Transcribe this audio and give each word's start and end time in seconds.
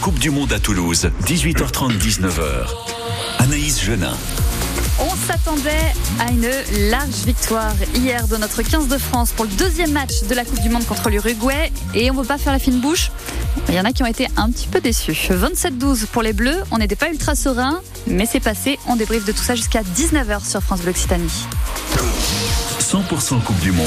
Coupe 0.00 0.18
du 0.18 0.30
Monde 0.30 0.52
à 0.52 0.60
Toulouse, 0.60 1.10
18h30, 1.24 1.98
19h. 1.98 2.66
Anaïs 3.38 3.82
Genin. 3.82 4.14
On 5.00 5.14
s'attendait 5.14 5.92
à 6.20 6.30
une 6.30 6.48
large 6.90 7.24
victoire 7.26 7.74
hier 7.94 8.28
de 8.28 8.36
notre 8.36 8.62
15 8.62 8.88
de 8.88 8.98
France 8.98 9.32
pour 9.32 9.44
le 9.44 9.50
deuxième 9.52 9.92
match 9.92 10.22
de 10.28 10.34
la 10.34 10.44
Coupe 10.44 10.60
du 10.60 10.68
Monde 10.68 10.86
contre 10.86 11.10
l'Uruguay 11.10 11.72
et 11.94 12.10
on 12.10 12.14
ne 12.14 12.20
veut 12.20 12.26
pas 12.26 12.38
faire 12.38 12.52
la 12.52 12.58
fine 12.58 12.80
bouche. 12.80 13.10
Il 13.68 13.74
y 13.74 13.80
en 13.80 13.84
a 13.84 13.92
qui 13.92 14.02
ont 14.02 14.06
été 14.06 14.28
un 14.36 14.50
petit 14.50 14.68
peu 14.68 14.80
déçus. 14.80 15.12
27-12 15.12 16.06
pour 16.06 16.22
les 16.22 16.32
Bleus, 16.32 16.62
on 16.70 16.78
n'était 16.78 16.96
pas 16.96 17.10
ultra 17.10 17.34
serein, 17.34 17.80
mais 18.06 18.26
c'est 18.26 18.40
passé. 18.40 18.78
On 18.86 18.96
débriefe 18.96 19.24
de 19.24 19.32
tout 19.32 19.42
ça 19.42 19.54
jusqu'à 19.54 19.82
19h 19.82 20.48
sur 20.48 20.62
France 20.62 20.80
Bleu 20.82 20.90
Occitanie. 20.90 21.46
100% 22.80 23.42
Coupe 23.42 23.60
du 23.60 23.72
Monde. 23.72 23.86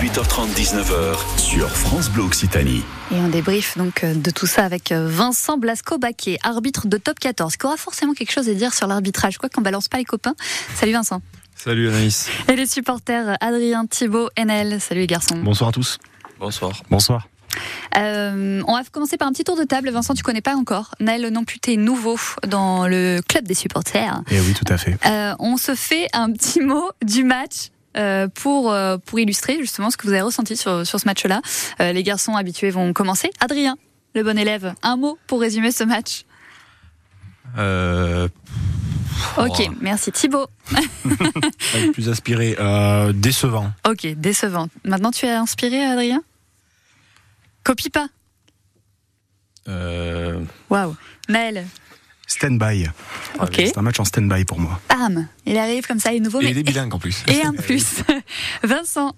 18h30, 0.00 0.54
19h 0.54 1.38
sur 1.38 1.68
France 1.68 2.08
Bleu 2.08 2.22
Occitanie. 2.22 2.82
Et 3.12 3.16
on 3.16 3.28
débrief 3.28 3.76
donc 3.76 4.02
euh, 4.02 4.14
de 4.14 4.30
tout 4.30 4.46
ça 4.46 4.64
avec 4.64 4.92
euh, 4.92 5.06
Vincent 5.06 5.58
Blasco-Baquet, 5.58 6.38
arbitre 6.42 6.86
de 6.86 6.96
top 6.96 7.18
14, 7.18 7.58
qui 7.58 7.66
aura 7.66 7.76
forcément 7.76 8.14
quelque 8.14 8.32
chose 8.32 8.48
à 8.48 8.54
dire 8.54 8.72
sur 8.72 8.86
l'arbitrage, 8.86 9.36
quoi 9.36 9.50
qu'on 9.50 9.60
balance 9.60 9.88
pas 9.88 9.98
les 9.98 10.06
copains. 10.06 10.34
Salut 10.74 10.92
Vincent. 10.92 11.20
Salut 11.54 11.90
Anaïs. 11.90 12.30
Et 12.48 12.56
les 12.56 12.66
supporters 12.66 13.36
Adrien, 13.42 13.84
Thibault, 13.84 14.30
NL. 14.38 14.80
Salut 14.80 15.02
les 15.02 15.06
garçons. 15.06 15.36
Bonsoir 15.36 15.68
à 15.68 15.72
tous. 15.72 15.98
Bonsoir. 16.38 16.82
Bonsoir. 16.88 17.28
Euh, 17.98 18.62
on 18.66 18.72
va 18.72 18.82
commencer 18.84 19.18
par 19.18 19.28
un 19.28 19.32
petit 19.32 19.44
tour 19.44 19.58
de 19.58 19.64
table. 19.64 19.90
Vincent, 19.90 20.14
tu 20.14 20.22
connais 20.22 20.40
pas 20.40 20.56
encore. 20.56 20.94
Naël 21.00 21.28
non 21.28 21.44
plus, 21.44 21.58
t'es 21.58 21.76
nouveau 21.76 22.16
dans 22.48 22.86
le 22.86 23.20
club 23.28 23.44
des 23.46 23.54
supporters. 23.54 24.22
Et 24.30 24.36
Eh 24.36 24.40
oui, 24.40 24.54
tout 24.54 24.72
à 24.72 24.78
fait. 24.78 24.96
Euh, 25.04 25.34
on 25.40 25.58
se 25.58 25.74
fait 25.74 26.06
un 26.14 26.32
petit 26.32 26.60
mot 26.60 26.90
du 27.04 27.22
match. 27.24 27.70
Euh, 27.96 28.28
pour, 28.28 28.70
euh, 28.72 28.98
pour 28.98 29.18
illustrer 29.18 29.58
justement 29.60 29.90
ce 29.90 29.96
que 29.96 30.06
vous 30.06 30.12
avez 30.12 30.22
ressenti 30.22 30.56
sur, 30.56 30.86
sur 30.86 31.00
ce 31.00 31.06
match-là. 31.06 31.40
Euh, 31.80 31.92
les 31.92 32.02
garçons 32.02 32.36
habitués 32.36 32.70
vont 32.70 32.92
commencer. 32.92 33.30
Adrien, 33.40 33.76
le 34.14 34.22
bon 34.22 34.38
élève, 34.38 34.74
un 34.82 34.96
mot 34.96 35.18
pour 35.26 35.40
résumer 35.40 35.72
ce 35.72 35.84
match. 35.84 36.24
Euh, 37.58 38.28
Ok, 39.36 39.62
Oh. 39.68 39.72
merci 39.80 40.12
Thibaut. 40.12 40.46
Plus 41.92 42.08
aspiré, 42.08 42.56
décevant. 43.12 43.70
Ok, 43.86 44.06
décevant. 44.16 44.68
Maintenant 44.84 45.10
tu 45.10 45.26
es 45.26 45.30
inspiré 45.30 45.84
Adrien? 45.84 46.22
Copie 47.64 47.90
pas. 47.90 48.08
Waouh. 50.70 50.96
Naël, 51.28 51.66
Stand-by. 52.30 52.88
C'est 53.56 53.76
un 53.76 53.82
match 53.82 53.98
en 53.98 54.04
stand-by 54.04 54.44
pour 54.44 54.60
moi. 54.60 54.80
Bam, 54.88 55.26
il 55.46 55.58
arrive 55.58 55.84
comme 55.86 55.98
ça, 55.98 56.12
il 56.12 56.18
est 56.18 56.20
nouveau, 56.20 56.40
et 56.40 56.44
mais 56.44 56.50
il 56.52 56.58
est 56.58 56.62
bilingue 56.62 56.94
en 56.94 56.98
plus. 57.00 57.24
et 57.28 57.42
un 57.42 57.52
plus. 57.54 58.02
Vincent, 58.62 59.16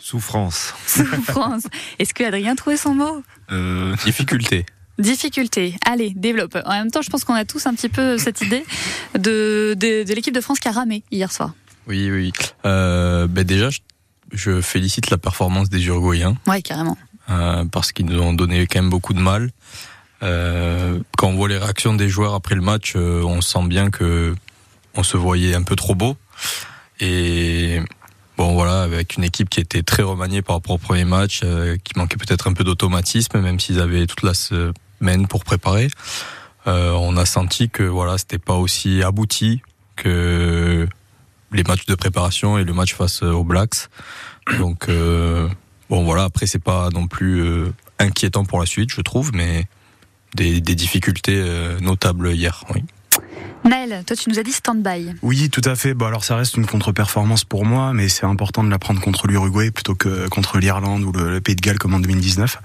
Souffrance. 0.00 0.72
souffrance. 0.86 1.64
Est-ce 1.98 2.14
que 2.14 2.24
Adrien 2.24 2.52
a 2.52 2.56
trouvé 2.56 2.76
son 2.78 2.94
mot 2.94 3.22
Euh, 3.50 3.94
difficulté. 4.04 4.64
Difficulté. 4.98 5.76
Allez, 5.84 6.12
développe. 6.16 6.56
En 6.64 6.70
même 6.72 6.90
temps, 6.90 7.02
je 7.02 7.10
pense 7.10 7.22
qu'on 7.24 7.34
a 7.34 7.44
tous 7.44 7.66
un 7.66 7.74
petit 7.74 7.88
peu 7.90 8.16
cette 8.16 8.40
idée 8.40 8.64
de, 9.14 9.74
de, 9.76 10.04
de 10.04 10.14
l'équipe 10.14 10.34
de 10.34 10.40
France 10.40 10.58
qui 10.58 10.68
a 10.68 10.72
ramé 10.72 11.02
hier 11.10 11.30
soir. 11.30 11.52
Oui, 11.86 12.10
oui. 12.10 12.32
Euh, 12.64 13.26
ben 13.26 13.44
déjà, 13.44 13.68
je, 13.70 13.78
je 14.32 14.60
félicite 14.62 15.10
la 15.10 15.18
performance 15.18 15.68
des 15.68 15.84
Uruguayens 15.86 16.36
Ouais, 16.46 16.62
carrément. 16.62 16.96
euh, 17.30 17.64
parce 17.66 17.92
qu'ils 17.92 18.06
nous 18.06 18.18
ont 18.20 18.32
donné 18.32 18.66
quand 18.66 18.80
même 18.80 18.90
beaucoup 18.90 19.12
de 19.14 19.20
mal. 19.20 19.50
Euh, 20.22 20.98
quand 21.16 21.28
on 21.28 21.36
voit 21.36 21.48
les 21.48 21.58
réactions 21.58 21.94
des 21.94 22.08
joueurs 22.08 22.34
après 22.34 22.54
le 22.54 22.60
match, 22.60 22.94
euh, 22.96 23.22
on 23.22 23.40
sent 23.40 23.66
bien 23.66 23.90
que 23.90 24.34
on 24.94 25.02
se 25.02 25.16
voyait 25.16 25.54
un 25.54 25.62
peu 25.62 25.76
trop 25.76 25.94
beau. 25.94 26.16
Et 27.00 27.80
bon, 28.36 28.54
voilà, 28.54 28.82
avec 28.82 29.16
une 29.16 29.24
équipe 29.24 29.48
qui 29.48 29.60
était 29.60 29.82
très 29.82 30.02
remaniée 30.02 30.42
par 30.42 30.56
rapport 30.56 30.74
au 30.74 30.78
premier 30.78 31.04
match, 31.04 31.42
euh, 31.44 31.76
qui 31.84 31.96
manquait 31.96 32.16
peut-être 32.16 32.48
un 32.48 32.52
peu 32.52 32.64
d'automatisme, 32.64 33.40
même 33.40 33.60
s'ils 33.60 33.80
avaient 33.80 34.06
toute 34.06 34.22
la 34.22 34.34
semaine 34.34 35.26
pour 35.28 35.44
préparer. 35.44 35.88
On 36.66 37.16
a 37.16 37.24
senti 37.24 37.70
que 37.70 37.82
voilà, 37.82 38.18
c'était 38.18 38.36
pas 38.36 38.56
aussi 38.56 39.02
abouti 39.02 39.62
que 39.96 40.86
les 41.50 41.62
matchs 41.62 41.86
de 41.86 41.94
préparation 41.94 42.58
et 42.58 42.64
le 42.64 42.74
match 42.74 42.94
face 42.94 43.22
aux 43.22 43.42
Blacks. 43.42 43.88
Donc 44.58 44.90
bon, 45.88 46.04
voilà. 46.04 46.24
Après, 46.24 46.44
c'est 46.44 46.62
pas 46.62 46.90
non 46.90 47.06
plus 47.06 47.72
inquiétant 47.98 48.44
pour 48.44 48.60
la 48.60 48.66
suite, 48.66 48.90
je 48.92 49.00
trouve, 49.00 49.30
mais 49.32 49.66
des, 50.38 50.60
des 50.62 50.74
difficultés 50.74 51.36
euh, 51.36 51.78
notables 51.80 52.32
hier. 52.32 52.64
Oui. 52.74 52.82
Naël, 53.64 54.02
toi 54.06 54.16
tu 54.16 54.30
nous 54.30 54.38
as 54.38 54.42
dit 54.44 54.52
stand-by. 54.52 55.14
Oui, 55.20 55.50
tout 55.50 55.60
à 55.64 55.74
fait. 55.74 55.92
Bon, 55.92 56.06
alors 56.06 56.22
ça 56.24 56.36
reste 56.36 56.56
une 56.56 56.64
contre-performance 56.64 57.44
pour 57.44 57.66
moi, 57.66 57.92
mais 57.92 58.08
c'est 58.08 58.24
important 58.24 58.62
de 58.62 58.70
la 58.70 58.78
prendre 58.78 59.00
contre 59.00 59.26
l'Uruguay 59.26 59.70
plutôt 59.72 59.94
que 59.96 60.28
contre 60.28 60.58
l'Irlande 60.58 61.02
ou 61.02 61.10
le, 61.12 61.32
le 61.32 61.40
Pays 61.40 61.56
de 61.56 61.60
Galles 61.60 61.78
comme 61.78 61.92
en 61.92 61.98
2019. 62.00 62.56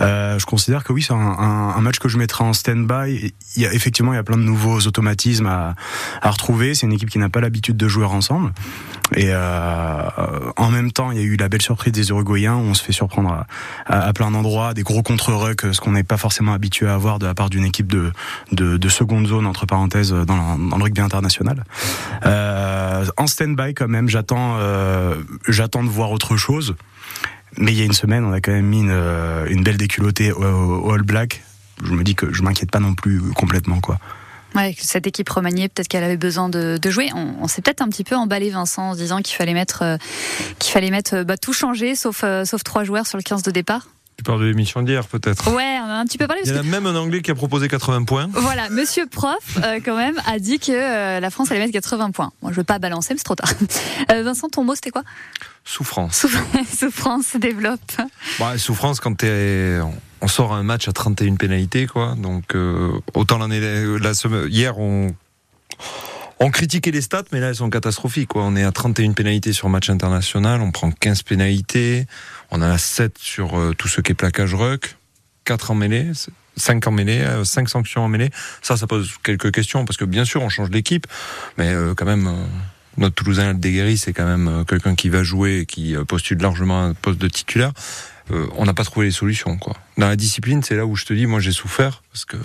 Euh, 0.00 0.38
je 0.38 0.46
considère 0.46 0.84
que 0.84 0.92
oui, 0.92 1.02
c'est 1.02 1.12
un, 1.12 1.16
un- 1.16 1.74
un 1.76 1.80
match 1.80 1.98
que 1.98 2.08
je 2.08 2.16
mettrai 2.18 2.44
en 2.44 2.52
stand-by. 2.52 3.32
Il 3.56 3.62
y 3.62 3.66
a 3.66 3.74
effectivement, 3.74 4.12
il 4.12 4.16
y 4.16 4.20
a 4.20 4.22
plein 4.22 4.38
de 4.38 4.42
nouveaux 4.42 4.78
automatismes 4.86 5.46
à, 5.46 5.74
à 6.22 6.30
retrouver. 6.30 6.74
C'est 6.74 6.86
une 6.86 6.92
équipe 6.92 7.10
qui 7.10 7.18
n'a 7.18 7.28
pas 7.28 7.40
l'habitude 7.40 7.76
de 7.76 7.88
jouer 7.88 8.04
ensemble. 8.06 8.52
Et 9.14 9.30
euh, 9.30 10.02
en 10.56 10.70
même 10.70 10.92
temps, 10.92 11.10
il 11.10 11.18
y 11.18 11.20
a 11.20 11.24
eu 11.24 11.36
la 11.36 11.48
belle 11.48 11.62
surprise 11.62 11.92
des 11.92 12.10
Uruguayens. 12.10 12.56
Où 12.56 12.60
on 12.60 12.74
se 12.74 12.82
fait 12.82 12.92
surprendre 12.92 13.44
à, 13.86 14.12
plein 14.12 14.30
d'endroits, 14.30 14.74
des 14.74 14.82
gros 14.82 15.02
contre-rucks, 15.02 15.72
ce 15.72 15.80
qu'on 15.80 15.92
n'est 15.92 16.04
pas 16.04 16.16
forcément 16.16 16.52
habitué 16.52 16.86
à 16.86 16.94
avoir 16.94 17.18
de 17.18 17.26
la 17.26 17.34
part 17.34 17.50
d'une 17.50 17.64
équipe 17.64 17.86
de, 17.86 18.12
de, 18.52 18.76
de 18.76 18.88
seconde 18.88 19.26
zone 19.26 19.46
entre 19.46 19.66
parenthèses 19.66 20.12
dans, 20.12 20.36
le- 20.36 20.82
rugby 20.82 21.00
international. 21.00 21.64
Euh, 22.26 23.06
en 23.16 23.26
stand-by 23.26 23.74
quand 23.74 23.88
même, 23.88 24.08
j'attends, 24.08 24.56
euh, 24.58 25.14
j'attends 25.48 25.84
de 25.84 25.88
voir 25.88 26.10
autre 26.10 26.36
chose. 26.36 26.76
Mais 27.56 27.72
il 27.72 27.78
y 27.78 27.82
a 27.82 27.86
une 27.86 27.92
semaine, 27.92 28.24
on 28.24 28.32
a 28.32 28.40
quand 28.40 28.52
même 28.52 28.66
mis 28.66 28.80
une, 28.80 28.90
euh, 28.90 29.62
belle 29.62 29.78
déculottée 29.78 30.32
au 30.32 30.92
All 30.92 31.02
Black. 31.02 31.42
Je 31.82 31.92
me 31.92 32.04
dis 32.04 32.14
que 32.14 32.32
je 32.32 32.42
m'inquiète 32.42 32.70
pas 32.70 32.80
non 32.80 32.94
plus 32.94 33.20
complètement 33.34 33.80
quoi. 33.80 33.98
Ouais, 34.54 34.74
cette 34.78 35.06
équipe 35.06 35.28
remaniée, 35.28 35.68
peut-être 35.68 35.88
qu'elle 35.88 36.04
avait 36.04 36.16
besoin 36.16 36.48
de, 36.48 36.78
jouer. 36.86 37.10
On, 37.14 37.34
on 37.42 37.48
s'est 37.48 37.60
peut-être 37.60 37.82
un 37.82 37.88
petit 37.88 38.04
peu 38.04 38.16
emballé, 38.16 38.50
Vincent, 38.50 38.90
en 38.90 38.94
se 38.94 38.98
disant 38.98 39.20
qu'il 39.20 39.36
fallait 39.36 39.54
mettre, 39.54 39.82
euh, 39.82 39.96
qu'il 40.58 40.72
fallait 40.72 40.90
mettre 40.90 41.16
euh, 41.16 41.24
bah, 41.24 41.36
tout 41.36 41.52
changer, 41.52 41.94
sauf, 41.94 42.22
euh, 42.24 42.44
sauf 42.44 42.64
trois 42.64 42.84
joueurs 42.84 43.06
sur 43.06 43.18
le 43.18 43.22
15 43.22 43.42
de 43.42 43.50
départ. 43.50 43.88
Tu 44.18 44.24
parles 44.24 44.40
de 44.40 44.46
l'émission 44.46 44.82
d'hier, 44.82 45.06
peut-être 45.06 45.54
Ouais, 45.54 45.76
un 45.76 46.04
petit 46.04 46.18
peu 46.18 46.26
parlé 46.26 46.42
Il 46.44 46.48
y 46.48 46.52
parce 46.52 46.60
en 46.66 46.68
que 46.68 46.74
a 46.76 46.80
même 46.80 46.86
un 46.86 46.98
Anglais 46.98 47.22
qui 47.22 47.30
a 47.30 47.36
proposé 47.36 47.68
80 47.68 48.02
points. 48.02 48.28
Voilà, 48.32 48.68
Monsieur 48.68 49.06
Prof, 49.06 49.36
euh, 49.62 49.78
quand 49.84 49.96
même, 49.96 50.20
a 50.26 50.40
dit 50.40 50.58
que 50.58 50.72
euh, 50.72 51.20
la 51.20 51.30
France 51.30 51.52
allait 51.52 51.60
mettre 51.60 51.72
80 51.72 52.10
points. 52.10 52.32
Moi, 52.42 52.50
je 52.50 52.56
veux 52.56 52.64
pas 52.64 52.80
balancer, 52.80 53.14
mais 53.14 53.18
c'est 53.18 53.24
trop 53.24 53.36
tard. 53.36 53.48
Euh, 54.10 54.22
Vincent, 54.24 54.48
ton 54.48 54.64
mot, 54.64 54.74
c'était 54.74 54.90
quoi? 54.90 55.02
Souffrance. 55.64 56.16
Souff- 56.26 56.42
Souffrance, 56.78 57.36
développe. 57.36 57.80
Bah, 58.40 58.58
souffrance 58.58 58.98
quand 59.00 59.14
t'es... 59.18 59.78
on 60.20 60.28
sort 60.28 60.52
un 60.52 60.62
match 60.64 60.88
à 60.88 60.92
31 60.92 61.36
pénalités, 61.36 61.86
quoi. 61.86 62.14
Donc, 62.16 62.56
autant 63.14 63.38
l'année, 63.38 63.60
la 64.00 64.14
semaine, 64.14 64.48
hier, 64.50 64.78
on, 64.78 65.14
on 66.40 66.50
critiquait 66.50 66.90
les 66.90 67.00
stats, 67.00 67.24
mais 67.32 67.40
là, 67.40 67.48
elles 67.48 67.56
sont 67.56 67.70
catastrophiques, 67.70 68.28
quoi. 68.28 68.44
On 68.44 68.56
est 68.56 68.64
à 68.64 68.72
31 68.72 69.12
pénalités 69.12 69.52
sur 69.52 69.68
match 69.68 69.90
international, 69.90 70.60
on 70.60 70.70
prend 70.70 70.90
15 70.90 71.22
pénalités, 71.22 72.06
on 72.50 72.62
a 72.62 72.78
7 72.78 73.16
sur 73.18 73.58
euh, 73.58 73.74
tout 73.76 73.88
ce 73.88 74.00
qui 74.00 74.12
est 74.12 74.14
plaquage 74.14 74.54
ruck, 74.54 74.96
4 75.44 75.72
en 75.72 75.74
mêlée, 75.74 76.12
5 76.56 76.86
en 76.86 76.90
mêlée, 76.90 77.24
5 77.44 77.68
sanctions 77.68 78.02
en 78.02 78.08
mêlée. 78.08 78.30
Ça, 78.62 78.76
ça 78.76 78.86
pose 78.86 79.12
quelques 79.22 79.52
questions, 79.52 79.84
parce 79.84 79.96
que 79.96 80.04
bien 80.04 80.24
sûr, 80.24 80.42
on 80.42 80.48
change 80.48 80.70
d'équipe, 80.70 81.06
mais 81.56 81.68
euh, 81.68 81.94
quand 81.94 82.06
même, 82.06 82.26
euh, 82.26 82.44
notre 82.98 83.14
Toulousain 83.14 83.50
Aldeguerri, 83.50 83.96
c'est 83.96 84.12
quand 84.12 84.26
même 84.26 84.48
euh, 84.48 84.64
quelqu'un 84.64 84.94
qui 84.94 85.08
va 85.08 85.22
jouer, 85.22 85.60
et 85.60 85.66
qui 85.66 85.96
euh, 85.96 86.04
postule 86.04 86.38
largement 86.38 86.82
un 86.82 86.94
poste 86.94 87.20
de 87.20 87.28
titulaire. 87.28 87.72
Euh, 88.30 88.46
on 88.56 88.64
n'a 88.64 88.74
pas 88.74 88.84
trouvé 88.84 89.06
les 89.06 89.12
solutions, 89.12 89.56
quoi. 89.56 89.76
Dans 89.96 90.08
la 90.08 90.16
discipline, 90.16 90.62
c'est 90.62 90.76
là 90.76 90.84
où 90.84 90.96
je 90.96 91.04
te 91.04 91.14
dis, 91.14 91.26
moi, 91.26 91.40
j'ai 91.40 91.52
souffert, 91.52 92.02
parce 92.12 92.24
que 92.24 92.36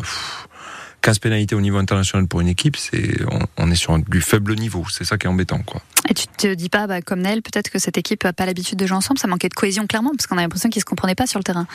15 1.04 1.20
pénalités 1.20 1.54
au 1.54 1.62
niveau 1.62 1.78
international 1.78 2.28
pour 2.28 2.42
une 2.42 2.48
équipe, 2.48 2.76
c'est 2.78 3.22
on, 3.30 3.40
on 3.58 3.70
est 3.70 3.76
sur 3.76 3.92
un- 3.94 4.00
du 4.00 4.22
faible 4.22 4.56
niveau. 4.56 4.86
C'est 4.90 5.04
ça 5.04 5.18
qui 5.20 5.28
est 5.28 5.30
embêtant, 5.30 5.60
quoi. 5.60 5.82
Et 6.10 6.14
tu 6.16 6.26
te 6.28 6.52
dis 6.56 6.70
pas, 6.70 6.88
bah, 6.88 7.02
comme 7.02 7.20
Nel, 7.22 7.42
peut-être 7.44 7.70
que 7.70 7.78
cette 7.78 7.98
équipe 7.98 8.26
a 8.26 8.34
pas 8.34 8.46
l'habitude 8.46 8.80
de 8.80 8.88
jouer 8.88 8.98
ensemble, 8.98 9.20
ça 9.20 9.28
manquait 9.28 9.50
de 9.50 9.54
cohésion, 9.54 9.86
clairement, 9.86 10.12
parce 10.18 10.28
qu'on 10.28 10.38
a 10.38 10.42
l'impression 10.42 10.70
qu'ils 10.70 10.80
se 10.82 10.86
comprenaient 10.86 11.14
pas 11.16 11.28
sur 11.28 11.40
le 11.40 11.44
terrain. 11.44 11.68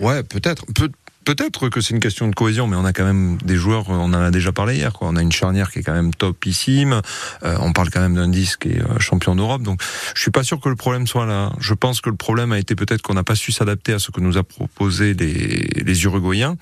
Ouais, 0.00 0.22
peut-être. 0.24 0.64
Peut- 0.74 0.90
Peut-être 1.26 1.68
que 1.68 1.82
c'est 1.82 1.92
une 1.92 2.00
question 2.00 2.26
de 2.28 2.34
cohésion, 2.34 2.66
mais 2.66 2.76
on 2.76 2.84
a 2.86 2.94
quand 2.94 3.04
même 3.04 3.36
des 3.44 3.54
joueurs, 3.56 3.90
on 3.90 4.00
en 4.04 4.12
a 4.14 4.30
déjà 4.30 4.52
parlé 4.52 4.76
hier, 4.76 4.94
quoi. 4.94 5.08
On 5.08 5.16
a 5.16 5.22
une 5.22 5.30
charnière 5.30 5.70
qui 5.70 5.80
est 5.80 5.82
quand 5.82 5.92
même 5.92 6.14
topissime. 6.14 7.02
Euh, 7.44 7.56
on 7.60 7.74
parle 7.74 7.90
quand 7.90 8.00
même 8.00 8.14
d'un 8.14 8.26
disque 8.28 8.62
qui 8.62 8.70
est 8.70 8.80
euh, 8.80 8.98
champion 8.98 9.36
d'Europe. 9.36 9.60
Donc, 9.62 9.82
je 10.14 10.22
suis 10.22 10.30
pas 10.30 10.42
sûr 10.44 10.58
que 10.60 10.70
le 10.70 10.76
problème 10.76 11.06
soit 11.06 11.26
là. 11.26 11.52
Je 11.60 11.74
pense 11.74 12.00
que 12.00 12.08
le 12.08 12.16
problème 12.16 12.52
a 12.52 12.58
été 12.58 12.74
peut-être 12.74 13.02
qu'on 13.02 13.12
n'a 13.14 13.22
pas 13.22 13.34
su 13.34 13.52
s'adapter 13.52 13.92
à 13.92 13.98
ce 13.98 14.10
que 14.10 14.20
nous 14.22 14.38
a 14.38 14.42
proposé 14.42 15.12
les, 15.12 15.68
les 15.84 16.04
Uruguayens, 16.04 16.56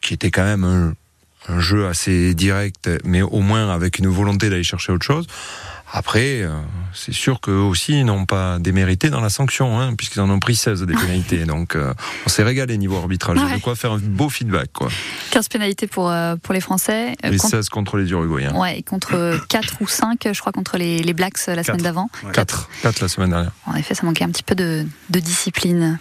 qui 0.00 0.14
était 0.14 0.30
quand 0.30 0.44
même 0.44 0.64
un, 0.64 0.94
un 1.48 1.60
jeu 1.60 1.86
assez 1.86 2.34
direct, 2.34 2.90
mais 3.04 3.22
au 3.22 3.40
moins 3.40 3.70
avec 3.70 3.98
une 3.98 4.08
volonté 4.08 4.50
d'aller 4.50 4.62
chercher 4.62 4.92
autre 4.92 5.06
chose. 5.06 5.26
Après, 5.92 6.42
euh, 6.42 6.50
c'est 6.94 7.12
sûr 7.12 7.40
qu'eux 7.40 7.52
aussi 7.52 7.98
ils 8.00 8.04
n'ont 8.04 8.24
pas 8.26 8.58
démérité 8.58 9.10
dans 9.10 9.20
la 9.20 9.30
sanction, 9.30 9.78
hein, 9.80 9.94
puisqu'ils 9.96 10.20
en 10.20 10.30
ont 10.30 10.38
pris 10.38 10.54
16 10.56 10.82
des 10.82 10.94
pénalités. 11.00 11.44
Donc, 11.44 11.74
euh, 11.74 11.92
on 12.26 12.28
s'est 12.28 12.42
régalé 12.42 12.78
niveau 12.78 12.96
arbitrage. 12.96 13.38
Ouais. 13.38 13.56
de 13.56 13.60
quoi 13.60 13.74
faire 13.74 13.92
un 13.92 13.98
beau 13.98 14.28
feedback, 14.28 14.72
quoi. 14.72 14.88
15 15.32 15.48
pénalités 15.48 15.86
pour, 15.86 16.10
euh, 16.10 16.36
pour 16.36 16.54
les 16.54 16.60
Français. 16.60 17.16
Euh, 17.24 17.32
Et 17.32 17.36
contre- 17.36 17.50
16 17.50 17.68
contre 17.68 17.96
les 17.96 18.10
Uruguayens. 18.10 18.54
Ouais, 18.54 18.78
et 18.78 18.82
contre 18.82 19.40
4 19.48 19.74
ou 19.80 19.88
5, 19.88 20.28
je 20.32 20.40
crois, 20.40 20.52
contre 20.52 20.76
les, 20.78 21.02
les 21.02 21.12
Blacks 21.12 21.46
la 21.48 21.62
semaine 21.64 21.82
d'avant. 21.82 22.08
4. 22.32 22.68
4 22.82 23.00
la 23.00 23.08
semaine 23.08 23.30
dernière. 23.30 23.52
En 23.66 23.74
effet, 23.74 23.94
ça 23.94 24.04
manquait 24.06 24.24
un 24.24 24.30
petit 24.30 24.42
peu 24.42 24.54
de, 24.54 24.86
de 25.10 25.20
discipline. 25.20 25.98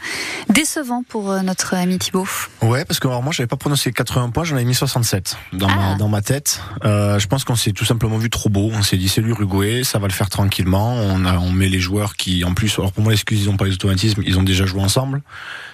Décevant 0.50 1.03
pour 1.07 1.31
euh, 1.31 1.42
notre 1.42 1.74
ami 1.75 1.97
Thibaut. 1.97 2.27
Ouais, 2.62 2.85
parce 2.85 3.00
que 3.00 3.07
alors 3.07 3.24
moi 3.24 3.31
j'avais 3.33 3.47
pas 3.47 3.56
prononcé 3.57 3.92
80 3.92 4.30
points, 4.31 4.44
j'en 4.44 4.56
avais 4.56 4.65
mis 4.65 4.75
67 4.75 5.35
dans 5.53 5.68
Ah. 5.69 5.75
ma 5.75 5.95
dans 5.95 6.07
ma 6.09 6.21
tête. 6.21 6.62
Euh, 6.85 7.19
je 7.19 7.27
pense 7.27 7.44
qu'on 7.44 7.56
s'est 7.56 7.71
tout 7.71 7.85
simplement 7.85 8.18
vu 8.18 8.30
trop 8.30 8.50
beau. 8.50 8.69
On 8.74 8.81
s'est 8.81 8.97
dit 8.97 9.09
c'est 9.09 9.21
l'Uruguay, 9.21 9.78
ça 9.83 9.99
va 9.99 10.07
le 10.07 10.13
faire 10.13 10.29
tranquillement. 10.29 10.95
On 10.95 11.25
on 11.25 11.51
met 11.51 11.69
les 11.69 11.79
joueurs 11.79 12.15
qui 12.15 12.43
en 12.43 12.53
plus 12.53 12.77
alors 12.77 12.91
pour 12.91 13.03
moi 13.03 13.11
l'excuse 13.11 13.43
ils 13.43 13.49
ont 13.49 13.57
pas 13.57 13.65
les 13.65 13.73
automatismes, 13.73 14.21
ils 14.25 14.37
ont 14.37 14.43
déjà 14.43 14.65
joué 14.65 14.81
ensemble. 14.81 15.21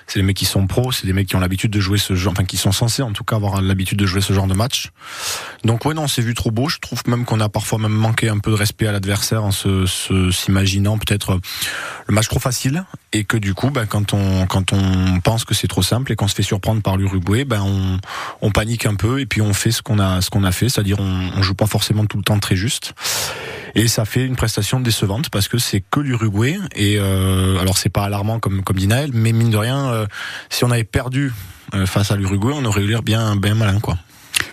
C'est 0.07 0.19
des 0.19 0.24
mecs 0.25 0.38
qui 0.38 0.46
sont 0.46 0.68
pros, 0.68 0.92
c'est 0.92 1.07
des 1.07 1.13
mecs 1.13 1.28
qui 1.28 1.36
ont 1.36 1.40
l'habitude 1.40 1.72
de 1.72 1.80
jouer 1.80 1.98
ce 1.98 2.13
genre, 2.16 2.31
enfin 2.34 2.44
qui 2.46 2.57
sont 2.57 2.72
censés 2.72 3.02
en 3.02 3.12
tout 3.12 3.24
cas 3.24 3.36
avoir 3.38 3.62
l'habitude 3.62 3.98
de 3.98 4.06
jouer 4.06 4.22
ce 4.22 4.34
genre 4.34 4.48
de 4.48 4.54
match. 4.54 4.92
Donc 5.63 5.86
ouais 5.86 5.94
non, 5.94 6.04
on 6.04 6.07
s'est 6.07 6.22
vu 6.22 6.34
trop 6.34 6.52
beau. 6.52 6.69
Je 6.69 6.80
trouve 6.80 7.02
même 7.07 7.25
qu'on 7.25 7.40
a 7.40 7.50
parfois 7.50 7.80
même 7.80 7.92
manqué 7.94 8.30
un 8.30 8.38
peu 8.40 8.52
de 8.52 8.56
respect 8.56 8.88
à 8.88 8.92
l'adversaire 8.92 9.44
en 9.44 9.52
se 9.52 9.86
se- 9.86 10.31
s'imaginant 10.31 10.98
peut-être 10.98 11.31
euh, 11.34 11.40
le 12.07 12.13
match 12.13 12.28
trop 12.28 12.40
facile 12.40 12.86
et 13.13 13.24
que 13.24 13.38
du 13.38 13.54
coup 13.54 13.69
ben 13.72 13.86
quand 13.86 14.13
on 14.13 14.46
quand 14.46 14.74
on 14.74 15.19
pense 15.22 15.44
que 15.46 15.54
c'est 15.56 15.68
trop 15.68 15.81
simple 15.84 16.12
et 16.12 16.16
qu'on 16.16 16.28
se 16.28 16.36
fait 16.36 16.44
surprendre 16.44 16.81
par 16.81 16.98
l'Uruguay 16.98 17.46
ben 17.46 17.62
on, 17.63 18.00
on 18.42 18.51
panique 18.51 18.86
un 18.86 18.96
peu 18.96 19.19
et 19.19 19.25
puis 19.25 19.42
on 19.42 19.54
fait 19.54 19.72
ce 19.72 19.81
qu'on 19.81 20.00
a 20.00 20.22
ce 20.22 20.30
qu'on 20.30 20.44
a 20.44 20.51
fait 20.51 20.69
c'est-à-dire 20.69 21.00
on, 21.00 21.30
on 21.36 21.42
joue 21.42 21.56
pas 21.56 21.66
forcément 21.68 22.06
tout 22.06 22.18
le 22.18 22.24
temps 22.24 22.38
très 22.40 22.56
juste 22.56 22.94
et 23.74 23.88
ça 23.88 24.06
fait 24.06 24.25
une 24.25 24.36
prestation 24.36 24.80
décevante 24.80 25.30
parce 25.30 25.48
que 25.48 25.58
c'est 25.58 25.84
que 25.90 26.00
l'Uruguay 26.00 26.58
et 26.75 26.98
euh, 27.00 27.58
alors 27.60 27.78
c'est 27.78 27.90
pas 27.90 28.04
alarmant 28.04 28.40
comme 28.40 28.63
comme 28.63 28.78
dit 28.78 28.88
Naël 28.88 29.12
mais 29.13 29.31
mine 29.31 29.50
de 29.50 29.58
rien 29.58 29.88
euh, 29.96 30.06
si 30.50 30.64
on 30.64 30.72
avait 30.72 30.84
perdu 30.84 31.34
euh, 31.74 31.86
face 31.86 32.12
à 32.12 32.16
l'Uruguay 32.16 32.54
on 32.56 32.66
aurait 32.66 32.82
eu 32.82 32.88
l'air 32.88 33.04
bien 33.04 33.36
bien 33.36 33.56
malin 33.56 33.80
quoi 33.80 33.98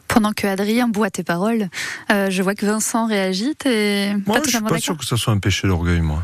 Pendant 0.08 0.32
que 0.32 0.46
Adrien 0.46 0.88
boit 0.88 1.10
tes 1.10 1.22
paroles, 1.24 1.68
euh, 2.10 2.30
je 2.30 2.42
vois 2.42 2.54
que 2.54 2.66
Vincent 2.66 3.06
réagit. 3.06 3.54
T'es 3.56 4.14
Moi, 4.26 4.36
pas 4.36 4.42
je 4.44 4.50
suis 4.50 4.60
pas 4.60 4.78
sûr 4.78 4.96
que 4.96 5.04
ça 5.04 5.16
soit 5.16 5.32
un 5.32 5.38
péché 5.38 5.66
d'orgueil, 5.68 6.00
moi. 6.00 6.22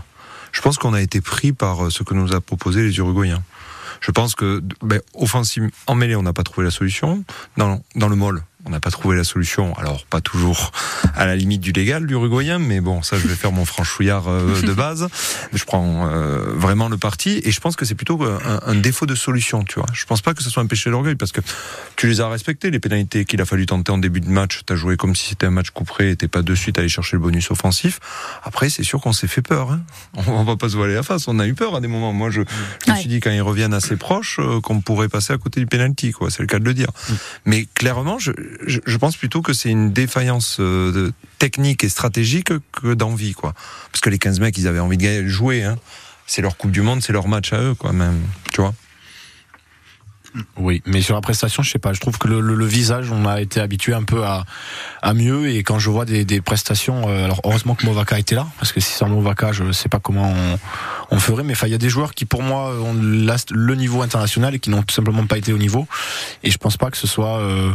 Je 0.53 0.61
pense 0.61 0.79
qu'on 0.79 0.95
a 0.95 1.01
été 1.01 1.21
pris 1.21 1.53
par 1.53 1.91
ce 1.91 2.03
que 2.03 2.15
nous 2.15 2.35
a 2.35 2.41
proposé 2.41 2.83
les 2.83 2.97
Uruguayens. 2.99 3.43
Je 4.01 4.11
pense 4.11 4.35
que, 4.35 4.63
ben, 4.83 5.01
offensive, 5.15 5.71
en 5.87 5.95
mêlée, 5.95 6.17
on 6.17 6.23
n'a 6.23 6.33
pas 6.33 6.43
trouvé 6.43 6.65
la 6.65 6.71
solution. 6.71 7.25
Dans, 7.57 7.81
dans 7.97 8.09
le 8.09 8.17
molle, 8.17 8.43
on 8.65 8.71
n'a 8.71 8.81
pas 8.81 8.91
trouvé 8.91 9.17
la 9.17 9.25
solution. 9.25 9.75
Alors, 9.77 10.05
pas 10.07 10.21
toujours 10.21 10.73
à 11.15 11.27
la 11.27 11.37
limite 11.37 11.61
du 11.61 11.73
légal, 11.73 12.05
l'Uruguayen, 12.05 12.59
mais 12.59 12.81
bon, 12.81 13.03
ça, 13.03 13.19
je 13.19 13.27
vais 13.27 13.35
faire 13.35 13.53
mon 13.53 13.65
franchouillard 13.65 14.29
euh, 14.29 14.61
de 14.63 14.73
base. 14.73 15.09
Je 15.53 15.65
prends 15.65 16.09
euh, 16.09 16.53
vraiment 16.55 16.89
le 16.89 16.97
parti, 16.97 17.41
et 17.45 17.51
je 17.51 17.61
pense 17.61 17.77
que 17.77 17.85
c'est 17.85 17.95
plutôt 17.95 18.23
un, 18.25 18.61
un 18.67 18.75
défaut 18.75 19.07
de 19.07 19.15
solution, 19.15 19.63
tu 19.65 19.79
vois. 19.79 19.89
Je 19.93 20.05
pense 20.07 20.21
pas 20.21 20.35
que 20.35 20.43
ce 20.43 20.51
soit 20.51 20.63
un 20.63 20.67
péché 20.67 20.91
d'orgueil, 20.91 21.15
parce 21.15 21.33
que 21.33 21.41
tu 21.97 22.09
les 22.09 22.21
as 22.21 22.29
respectés, 22.29 22.71
les 22.71 22.81
pénalités 22.81 23.25
qu'il 23.25 23.41
a 23.41 23.45
fallu 23.45 23.67
tenter 23.67 23.93
en 23.93 23.99
début 23.99 24.21
de 24.21 24.29
match. 24.29 24.61
Tu 24.67 24.73
as 24.73 24.77
joué 24.77 24.97
comme 24.97 25.15
si 25.15 25.29
c'était 25.29 25.47
un 25.47 25.51
match 25.51 25.71
couperé, 25.71 26.11
et 26.11 26.17
t'es 26.17 26.29
pas 26.29 26.43
de 26.43 26.55
suite 26.55 26.79
allé 26.79 26.89
chercher 26.89 27.17
le 27.17 27.23
bonus 27.23 27.51
offensif. 27.51 28.01
Après, 28.43 28.71
c'est 28.71 28.83
sûr 28.83 29.01
qu'on 29.01 29.13
s'est 29.13 29.29
fait 29.29 29.43
peur. 29.43 29.73
Hein. 29.73 29.81
On 30.27 30.45
va 30.45 30.57
pas 30.57 30.69
se 30.69 30.77
voiler 30.77 30.95
la 30.95 31.03
face. 31.03 31.29
On 31.29 31.39
a 31.39 31.47
eu 31.47 31.55
peur 31.55 31.75
à 31.77 31.81
des 31.81 31.89
moments. 31.89 32.13
Moi, 32.13 32.31
je, 32.31 32.43
je 32.87 32.93
me 32.93 32.97
suis 32.97 33.09
dit 33.09 33.21
quand 33.21 33.31
ils 33.31 33.43
reviennent 33.43 33.75
assez 33.75 33.97
proches 33.97 34.39
euh, 34.41 34.61
qu'on 34.61 34.81
pourrait 34.81 35.09
passer 35.09 35.33
à 35.33 35.39
côté 35.39 35.61
du 35.61 35.67
penalty. 35.67 36.13
Quoi, 36.13 36.31
c'est 36.31 36.43
le 36.43 36.47
cas 36.47 36.59
de 36.59 36.65
le 36.65 36.75
dire. 36.75 36.89
Mais 37.45 37.67
clairement, 37.75 38.19
je, 38.19 38.33
je, 38.67 38.97
pense 38.97 39.17
plutôt 39.17 39.43
que 39.43 39.53
c'est 39.53 39.71
une 39.71 39.93
défaillance 39.93 40.59
euh, 40.61 41.13
technique 41.39 41.85
et 41.85 41.89
stratégique 41.89 42.53
que 42.73 42.95
d'envie, 42.95 43.33
quoi. 43.33 43.55
Parce 43.93 44.01
que 44.01 44.11
les 44.11 44.19
15 44.19 44.41
mecs, 44.41 44.57
ils 44.59 44.67
avaient 44.67 44.79
envie 44.79 44.97
de 44.97 45.27
jouer. 45.27 45.65
Hein. 45.65 45.77
C'est 46.27 46.43
leur 46.43 46.57
Coupe 46.57 46.71
du 46.71 46.83
Monde, 46.83 47.03
c'est 47.03 47.13
leur 47.13 47.29
match 47.29 47.53
à 47.53 47.61
eux, 47.61 47.75
quoi, 47.75 47.93
même. 47.93 48.21
Tu 48.53 48.61
vois. 48.61 48.75
Oui, 50.57 50.83
mais 50.87 51.01
sur 51.01 51.15
la 51.15 51.21
prestation, 51.21 51.63
je 51.63 51.71
sais 51.71 51.79
pas. 51.79 51.93
Je 51.93 52.01
trouve 52.01 52.19
que 52.19 52.29
le, 52.29 52.41
le- 52.41 52.55
le 52.55 52.67
visage, 52.67 53.11
on 53.11 53.27
a 53.27 53.41
été 53.41 53.61
habitué 53.61 53.95
un 53.95 54.03
peu 54.03 54.25
à, 54.25 54.45
à 55.03 55.15
mieux. 55.15 55.49
Et 55.49 55.63
quand 55.63 55.79
je 55.79 55.89
vois 55.91 56.05
des, 56.05 56.25
des 56.25 56.41
prestations, 56.41 57.09
euh, 57.09 57.25
alors 57.25 57.41
heureusement 57.45 57.75
que 57.75 57.87
Movaka 57.87 58.19
était 58.19 58.35
là, 58.35 58.47
parce 58.59 58.73
que 58.73 58.81
si 58.81 58.93
sans 58.93 59.09
Movaka, 59.09 59.53
je 59.53 59.71
sais 59.73 59.89
pas 59.89 59.99
comment 60.01 60.31
on, 60.31 60.59
on 61.17 61.19
ferait. 61.19 61.45
Mais 61.45 61.55
enfin, 61.55 61.67
il 61.67 61.71
y 61.71 61.75
a 61.75 61.79
des 61.79 61.89
joueurs 61.89 62.15
qui, 62.15 62.25
pour 62.27 62.43
moi, 62.43 62.73
ont 62.81 62.95
le 62.95 63.75
niveau 63.75 64.03
international 64.03 64.55
et 64.55 64.59
qui 64.59 64.71
n'ont 64.71 64.83
tout 64.83 64.95
simplement 64.95 65.27
pas 65.27 65.39
été 65.39 65.53
au 65.53 65.59
niveau. 65.59 65.87
Et 66.43 66.51
je 66.51 66.59
pense 66.59 66.77
pas 66.77 66.91
que 66.91 66.97
ce 66.99 67.07
soit 67.07 67.39
euh, 67.41 67.73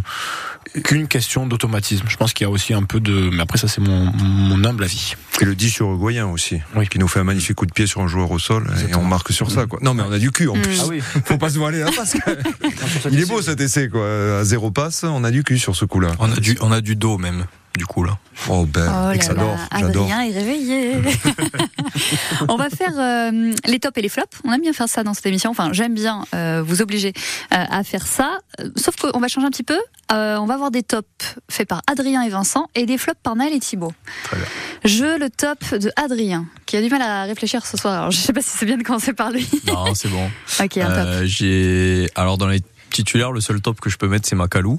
qu'une 0.84 1.08
question 1.08 1.48
d'automatisme. 1.48 2.06
Je 2.08 2.18
pense 2.18 2.34
qu'il 2.34 2.46
y 2.46 2.48
a 2.48 2.52
aussi 2.52 2.74
un 2.74 2.84
peu 2.84 3.00
de. 3.00 3.30
Mais 3.34 3.42
après, 3.42 3.58
ça, 3.58 3.68
c'est 3.68 3.82
mon, 3.82 4.06
mon 4.14 4.64
humble 4.64 4.84
avis. 4.84 5.16
Et 5.42 5.46
le 5.46 5.56
10 5.56 5.78
uruguayen 5.80 6.28
aussi, 6.28 6.62
Oui. 6.76 6.88
qui 6.88 7.00
nous 7.00 7.08
fait 7.08 7.20
un 7.20 7.24
magnifique 7.24 7.56
coup 7.56 7.66
de 7.66 7.74
pied 7.74 7.88
sur 7.88 8.02
un 8.02 8.08
joueur 8.08 8.30
au 8.32 8.38
sol, 8.40 8.72
et 8.90 8.96
on 8.96 9.04
marque 9.04 9.32
sur 9.34 9.50
ça, 9.50 9.66
quoi. 9.66 9.80
Non, 9.82 9.94
mais 9.96 10.04
on 10.08 10.12
a 10.12 10.20
du 10.20 10.32
cul 10.32 10.48
en 10.48 10.56
Mm. 10.56 10.62
plus. 10.62 10.84
oui. 10.90 11.02
Faut 11.26 11.38
pas 11.40 11.50
se 11.50 11.58
voiler 11.58 11.80
la 11.80 11.92
face. 11.92 12.16
Il 13.12 13.20
est 13.20 13.26
beau 13.26 13.42
cet 13.42 13.62
essai, 13.62 13.90
quoi. 13.90 14.40
À 14.40 14.44
zéro 14.44 14.72
passe, 14.72 15.04
on 15.04 15.24
a 15.24 15.32
du 15.32 15.44
cul 15.44 15.60
sur 15.60 15.76
ce 15.76 15.86
coup-là. 15.86 16.12
On 16.20 16.32
a 16.32 16.36
du, 16.36 16.58
on 16.62 16.72
a 16.72 16.82
du 16.82 16.96
dos 16.96 17.18
même, 17.18 17.46
du 17.78 17.86
coup 17.86 18.04
là. 18.04 18.18
Oh 18.50 18.66
ben, 18.66 19.12
Oh 19.12 19.20
j'adore. 19.20 19.58
Adrien 19.72 20.22
est 20.22 20.32
réveillé. 20.32 20.94
on 22.50 22.56
va 22.56 22.70
faire 22.70 22.94
euh, 22.98 23.54
les 23.66 23.80
tops 23.80 23.98
et 23.98 24.02
les 24.02 24.10
flops. 24.10 24.38
On 24.44 24.52
aime 24.52 24.62
bien 24.62 24.74
faire 24.74 24.90
ça 24.90 25.04
dans 25.04 25.14
cette 25.14 25.26
émission. 25.26 25.52
Enfin, 25.52 25.72
j'aime 25.74 25.94
bien 25.94 26.26
euh, 26.34 26.64
vous 26.66 26.82
obliger 26.82 27.14
euh, 27.54 27.64
à 27.70 27.84
faire 27.84 28.08
ça. 28.08 28.40
Sauf 28.76 28.96
qu'on 28.96 29.20
va 29.20 29.28
changer 29.28 29.48
un 29.48 29.52
petit 29.52 29.64
peu. 29.64 29.80
On 30.10 30.46
va 30.46 30.54
avoir 30.54 30.70
des 30.70 30.84
tops 30.84 31.08
faits 31.50 31.68
par 31.68 31.82
Adrien 31.88 32.22
et 32.22 32.30
Vincent 32.30 32.68
et 32.76 32.86
des 32.86 33.00
flops 33.00 33.20
par 33.24 33.36
Naël 33.36 33.54
et 33.54 33.60
Thibaut. 33.60 33.94
Très 34.26 34.38
bien. 34.38 34.46
Je 34.86 35.18
le 35.18 35.30
top 35.32 35.58
de 35.74 35.92
Adrien, 35.96 36.46
qui 36.68 36.78
a 36.78 36.84
du 36.84 36.90
mal 36.90 37.02
à 37.02 37.24
réfléchir 37.24 37.66
ce 37.66 37.78
soir. 37.78 37.94
Alors, 37.94 38.12
je 38.12 38.18
sais 38.18 38.34
pas 38.34 38.42
si 38.42 38.50
c'est 38.50 38.68
bien 38.68 38.78
de 38.78 38.84
commencer 38.84 39.14
par 39.14 39.32
lui. 39.32 39.50
Non, 39.66 39.96
c'est 39.96 40.10
bon. 40.10 40.30
ok, 40.64 40.78
un 40.78 41.04
top. 41.04 41.24
J'ai 41.24 42.08
alors 42.14 42.38
dans 42.38 42.48
les 42.48 42.62
titulaires, 42.92 43.32
le 43.32 43.42
seul 43.42 43.60
top 43.60 43.82
que 43.82 43.90
je 43.90 43.98
peux 43.98 44.08
mettre, 44.08 44.28
c'est 44.28 44.36
Macalou, 44.36 44.78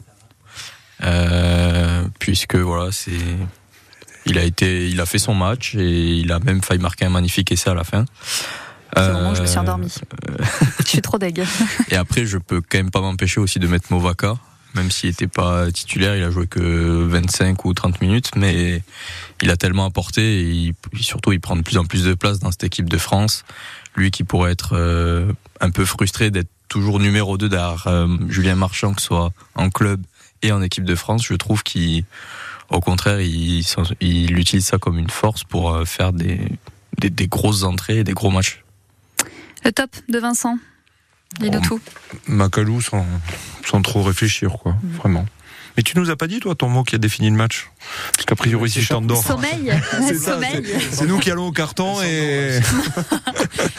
puisque 2.18 2.56
voilà, 2.56 2.92
c'est 2.92 3.12
il 4.26 4.38
a 4.38 4.42
été, 4.42 4.88
il 4.88 5.00
a 5.00 5.06
fait 5.06 5.18
son 5.18 5.34
match 5.34 5.74
et 5.74 6.16
il 6.16 6.32
a 6.32 6.38
même 6.38 6.62
failli 6.62 6.80
marquer 6.80 7.04
un 7.04 7.10
magnifique 7.10 7.52
essai 7.52 7.70
à 7.70 7.74
la 7.74 7.84
fin. 7.84 8.04
C'est 8.96 9.12
moment 9.12 9.32
où 9.32 9.34
je 9.34 9.42
me 9.42 9.46
suis 9.46 9.58
Euh, 9.58 9.60
endormie. 9.60 9.92
je 10.80 10.88
suis 10.88 11.02
trop 11.02 11.18
deg. 11.18 11.44
Et 11.90 11.96
après, 11.96 12.24
je 12.26 12.38
peux 12.38 12.60
quand 12.62 12.78
même 12.78 12.90
pas 12.92 13.00
m'empêcher 13.00 13.40
aussi 13.40 13.58
de 13.58 13.66
mettre 13.66 13.92
Movaka, 13.92 14.36
même 14.74 14.90
s'il 14.90 15.10
n'était 15.10 15.26
pas 15.26 15.70
titulaire, 15.72 16.16
il 16.16 16.22
a 16.22 16.30
joué 16.30 16.46
que 16.46 17.04
25 17.04 17.64
ou 17.64 17.74
30 17.74 18.00
minutes, 18.00 18.30
mais 18.36 18.82
il 19.42 19.50
a 19.50 19.56
tellement 19.56 19.84
apporté 19.84 20.22
et 20.22 20.50
il- 20.50 20.74
surtout 21.02 21.32
il 21.32 21.40
prend 21.40 21.56
de 21.56 21.62
plus 21.62 21.76
en 21.76 21.84
plus 21.84 22.04
de 22.04 22.14
place 22.14 22.38
dans 22.38 22.50
cette 22.52 22.64
équipe 22.64 22.88
de 22.88 22.98
France. 22.98 23.44
Lui 23.96 24.10
qui 24.12 24.22
pourrait 24.24 24.52
être 24.52 24.74
euh, 24.76 25.32
un 25.60 25.70
peu 25.70 25.84
frustré 25.84 26.30
d'être 26.30 26.48
toujours 26.68 26.98
numéro 27.00 27.36
2 27.36 27.48
derrière 27.48 27.86
euh, 27.88 28.06
Julien 28.28 28.54
Marchand, 28.54 28.94
que 28.94 29.00
ce 29.00 29.08
soit 29.08 29.32
en 29.56 29.70
club 29.70 30.00
et 30.42 30.52
en 30.52 30.62
équipe 30.62 30.84
de 30.84 30.94
France, 30.94 31.24
je 31.24 31.34
trouve 31.34 31.62
qu'il, 31.62 32.04
au 32.70 32.80
contraire, 32.80 33.20
il, 33.20 33.64
il 34.00 34.38
utilise 34.38 34.66
ça 34.66 34.78
comme 34.78 34.98
une 34.98 35.10
force 35.10 35.44
pour 35.44 35.72
euh, 35.72 35.84
faire 35.84 36.12
des, 36.12 36.40
des, 36.98 37.10
des 37.10 37.28
grosses 37.28 37.62
entrées 37.62 37.98
et 37.98 38.04
des 38.04 38.12
gros 38.12 38.30
matchs. 38.30 38.62
Le 39.64 39.72
top 39.72 39.90
de 40.08 40.18
Vincent. 40.18 40.58
Dis-nous 41.40 41.58
Oh, 41.62 41.66
tout. 41.66 41.80
Macalou 42.28 42.80
sans, 42.80 43.06
sans 43.64 43.82
trop 43.82 44.02
réfléchir, 44.02 44.52
quoi. 44.52 44.76
Vraiment. 44.82 45.26
Mais 45.76 45.82
tu 45.82 45.98
nous 45.98 46.10
as 46.10 46.16
pas 46.16 46.26
dit, 46.26 46.38
toi, 46.40 46.54
ton 46.54 46.68
mot 46.68 46.84
qui 46.84 46.94
a 46.94 46.98
défini 46.98 47.30
le 47.30 47.36
match? 47.36 47.70
Parce 48.14 48.24
qu'a 48.26 48.34
priori, 48.36 48.70
si 48.70 48.80
je 48.82 48.88
t'endors. 48.88 49.22
Sommeil. 49.22 49.72
C'est 50.06 50.14
ça, 50.14 50.34
Sommeil. 50.34 50.62
C'est 50.90 51.06
nous 51.06 51.18
qui 51.18 51.30
allons 51.30 51.46
au 51.48 51.52
carton 51.52 52.00
et. 52.02 52.60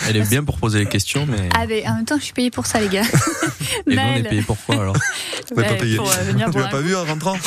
Elle 0.07 0.17
est 0.17 0.29
bien 0.29 0.43
pour 0.43 0.57
poser 0.57 0.79
les 0.79 0.85
questions, 0.85 1.25
mais. 1.25 1.49
Ah, 1.55 1.65
mais 1.67 1.87
en 1.87 1.95
même 1.95 2.05
temps, 2.05 2.17
je 2.19 2.23
suis 2.25 2.33
payée 2.33 2.51
pour 2.51 2.65
ça, 2.65 2.79
les 2.79 2.89
gars. 2.89 3.03
Et 3.87 3.95
nous, 3.95 4.01
on 4.01 4.15
est 4.15 4.23
payé 4.23 4.41
pourquoi 4.41 4.75
alors 4.75 4.95
On 5.55 5.59
n'est 5.61 5.67
pas 5.67 5.73
payé. 5.75 5.95
pour, 5.97 6.09
euh, 6.11 6.15
venir 6.27 6.45
Tu 6.45 6.51
pour 6.51 6.61
l'as 6.61 6.67
pas 6.67 6.79
vu 6.81 6.95
en 6.95 7.03
rentrant 7.03 7.37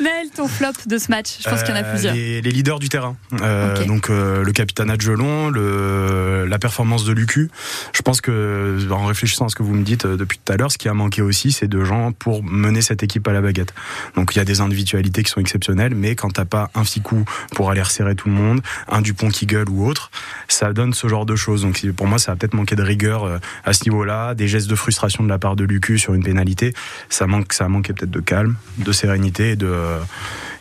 Naël, 0.00 0.28
ton 0.34 0.48
flop 0.48 0.68
de 0.86 0.98
ce 0.98 1.10
match. 1.10 1.28
Je 1.42 1.48
pense 1.48 1.62
qu'il 1.62 1.70
y 1.74 1.78
en 1.78 1.80
a 1.80 1.84
Euh, 1.84 1.92
plusieurs. 1.92 2.14
Les, 2.14 2.40
les 2.42 2.50
leaders 2.50 2.78
du 2.78 2.88
terrain. 2.88 3.16
Euh. 3.40 3.84
Donc 3.86 4.10
euh, 4.10 4.42
le 4.44 4.52
capitana 4.52 4.96
de 4.96 5.00
Gelon, 5.02 5.50
le, 5.50 6.46
la 6.46 6.58
performance 6.58 7.04
de 7.04 7.12
Lucu. 7.12 7.50
Je 7.92 8.02
pense 8.02 8.20
que 8.20 8.78
en 8.90 9.06
réfléchissant 9.06 9.46
à 9.46 9.48
ce 9.48 9.54
que 9.54 9.62
vous 9.62 9.74
me 9.74 9.82
dites 9.84 10.06
depuis 10.06 10.38
tout 10.44 10.52
à 10.52 10.56
l'heure, 10.56 10.70
ce 10.72 10.78
qui 10.78 10.88
a 10.88 10.94
manqué 10.94 11.22
aussi, 11.22 11.52
c'est 11.52 11.68
de 11.68 11.84
gens 11.84 12.12
pour 12.12 12.42
mener 12.44 12.82
cette 12.82 13.02
équipe 13.02 13.26
à 13.28 13.32
la 13.32 13.40
baguette. 13.40 13.74
Donc 14.16 14.34
il 14.34 14.38
y 14.38 14.40
a 14.40 14.44
des 14.44 14.60
individualités 14.82 15.22
qui 15.22 15.30
sont 15.30 15.40
exceptionnelles, 15.40 15.94
mais 15.94 16.14
quand 16.14 16.30
t'as 16.30 16.44
pas 16.44 16.70
un 16.74 16.84
Ficou 16.84 17.24
pour 17.54 17.70
aller 17.70 17.82
resserrer 17.82 18.14
tout 18.14 18.28
le 18.28 18.34
monde, 18.34 18.60
un 18.88 19.00
Dupont 19.00 19.28
qui 19.28 19.46
gueule 19.46 19.68
ou 19.68 19.86
autre, 19.86 20.10
ça 20.48 20.72
donne 20.72 20.92
ce 20.92 21.08
genre 21.08 21.26
de 21.26 21.36
choses. 21.36 21.62
Donc 21.62 21.80
pour 21.92 22.06
moi, 22.06 22.18
ça 22.18 22.32
a 22.32 22.36
peut-être 22.36 22.54
manqué 22.54 22.76
de 22.76 22.82
rigueur 22.82 23.24
euh, 23.24 23.38
à 23.64 23.72
ce 23.72 23.84
niveau-là, 23.84 24.34
des 24.34 24.48
gestes 24.48 24.68
de 24.68 24.74
frustration 24.74 25.24
de 25.24 25.28
la 25.28 25.38
part 25.38 25.56
de 25.56 25.64
Lucu 25.64 25.98
sur 25.98 26.14
une 26.14 26.24
pénalité. 26.24 26.74
Ça 27.08 27.26
manque, 27.26 27.52
ça 27.52 27.64
a 27.64 27.68
manqué 27.68 27.92
peut-être 27.92 28.10
de 28.10 28.20
calme, 28.20 28.56
de 28.78 28.92
sérénité 28.92 29.50
et 29.50 29.56
de 29.56 29.66
euh, 29.66 29.98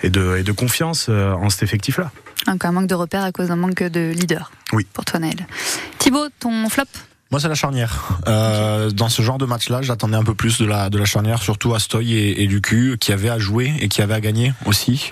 et 0.04 0.10
de, 0.10 0.38
et 0.38 0.44
de 0.44 0.51
confiance 0.51 1.08
euh, 1.10 1.34
en 1.34 1.50
cet 1.50 1.63
effectif-là. 1.63 2.12
Encore 2.48 2.70
un 2.72 2.74
manque 2.74 2.88
de 2.88 2.96
repères 2.96 3.24
à 3.24 3.32
cause 3.32 3.50
d'un 3.50 3.56
manque 3.56 3.84
de 3.84 4.12
leader. 4.12 4.51
Oui. 4.74 4.88
Pour 4.94 5.06
toi, 5.06 5.20
Naël. 5.20 5.46
Thibaut, 6.00 6.28
ton 6.40 6.70
flop? 6.70 6.86
Moi, 7.31 7.39
c'est 7.39 7.47
la 7.47 7.55
charnière. 7.55 8.19
Euh, 8.27 8.91
Dans 8.91 9.07
ce 9.07 9.21
genre 9.21 9.38
de 9.38 9.45
match-là, 9.45 9.81
j'attendais 9.81 10.17
un 10.17 10.23
peu 10.23 10.35
plus 10.35 10.59
de 10.59 10.65
la, 10.65 10.89
de 10.89 10.97
la 10.97 11.05
charnière, 11.05 11.41
surtout 11.41 11.73
Astoy 11.73 12.13
et, 12.13 12.43
et 12.43 12.45
Lucu, 12.45 12.97
qui 13.00 13.13
avaient 13.13 13.29
à 13.29 13.39
jouer 13.39 13.73
et 13.79 13.88
qui 13.88 14.01
avaient 14.01 14.13
à 14.13 14.19
gagner 14.19 14.53
aussi. 14.65 15.09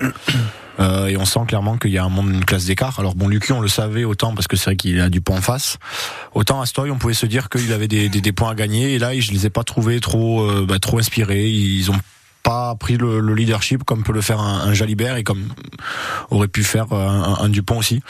Euh, 0.79 1.07
et 1.07 1.17
on 1.17 1.25
sent 1.25 1.41
clairement 1.47 1.77
qu'il 1.77 1.91
y 1.91 1.97
a 1.97 2.03
un 2.03 2.09
monde, 2.09 2.29
une 2.29 2.45
classe 2.45 2.65
d'écart. 2.65 2.99
Alors 2.99 3.15
bon, 3.15 3.27
Lucu, 3.27 3.51
on 3.51 3.59
le 3.59 3.67
savait 3.67 4.05
autant 4.05 4.33
parce 4.33 4.47
que 4.47 4.55
c'est 4.55 4.65
vrai 4.65 4.75
qu'il 4.75 4.99
a 5.01 5.09
du 5.09 5.21
point 5.21 5.37
en 5.37 5.41
face. 5.41 5.77
Autant 6.33 6.61
Astoy, 6.61 6.89
on 6.91 6.97
pouvait 6.97 7.13
se 7.13 7.25
dire 7.25 7.49
qu'il 7.49 7.71
avait 7.73 7.87
des, 7.87 8.07
des, 8.09 8.31
points 8.31 8.51
à 8.51 8.55
gagner. 8.55 8.93
Et 8.93 8.99
là, 8.99 9.17
je 9.17 9.31
les 9.31 9.45
ai 9.45 9.49
pas 9.49 9.63
trouvés 9.63 9.99
trop, 9.99 10.41
euh, 10.41 10.65
bah, 10.67 10.79
trop 10.79 10.99
inspirés. 10.99 11.47
Ils 11.49 11.91
ont 11.91 11.97
pas 12.43 12.75
pris 12.75 12.97
le, 12.97 13.19
le 13.19 13.35
leadership 13.35 13.83
comme 13.83 14.03
peut 14.03 14.13
le 14.13 14.21
faire 14.21 14.39
un, 14.39 14.73
Jalibert 14.73 15.17
et 15.17 15.23
comme 15.23 15.49
aurait 16.29 16.47
pu 16.47 16.63
faire 16.63 16.91
un, 16.93 17.37
un 17.41 17.49
Dupont 17.49 17.77
aussi. 17.77 18.01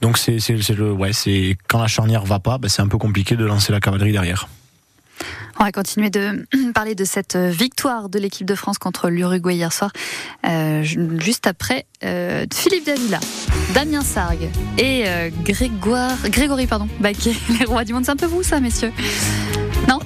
Donc 0.00 0.18
c'est 0.18 0.38
le 0.48 0.92
ouais 0.92 1.12
c'est 1.12 1.56
quand 1.68 1.80
la 1.80 1.86
charnière 1.86 2.24
va 2.24 2.38
pas, 2.38 2.58
bah, 2.58 2.68
c'est 2.68 2.82
un 2.82 2.88
peu 2.88 2.98
compliqué 2.98 3.36
de 3.36 3.44
lancer 3.44 3.72
la 3.72 3.80
cavalerie 3.80 4.12
derrière. 4.12 4.48
On 5.58 5.64
va 5.64 5.72
continuer 5.72 6.10
de 6.10 6.46
parler 6.74 6.94
de 6.94 7.04
cette 7.04 7.36
victoire 7.36 8.08
de 8.08 8.18
l'équipe 8.18 8.46
de 8.46 8.54
France 8.54 8.78
contre 8.78 9.08
l'Uruguay 9.08 9.54
hier 9.54 9.72
soir. 9.72 9.92
Euh, 10.46 10.82
juste 10.82 11.46
après, 11.46 11.86
euh, 12.02 12.44
Philippe 12.52 12.86
Davila, 12.86 13.20
Damien 13.72 14.02
Sargue 14.02 14.48
et 14.78 15.04
euh, 15.06 15.30
Grégoire, 15.44 16.16
Grégory 16.28 16.66
pardon, 16.66 16.88
Baquet, 17.00 17.34
les 17.58 17.64
rois 17.64 17.84
du 17.84 17.92
monde. 17.92 18.04
C'est 18.04 18.12
un 18.12 18.16
peu 18.16 18.26
vous 18.26 18.42
ça, 18.42 18.60
messieurs? 18.60 18.92
Non? 19.88 20.00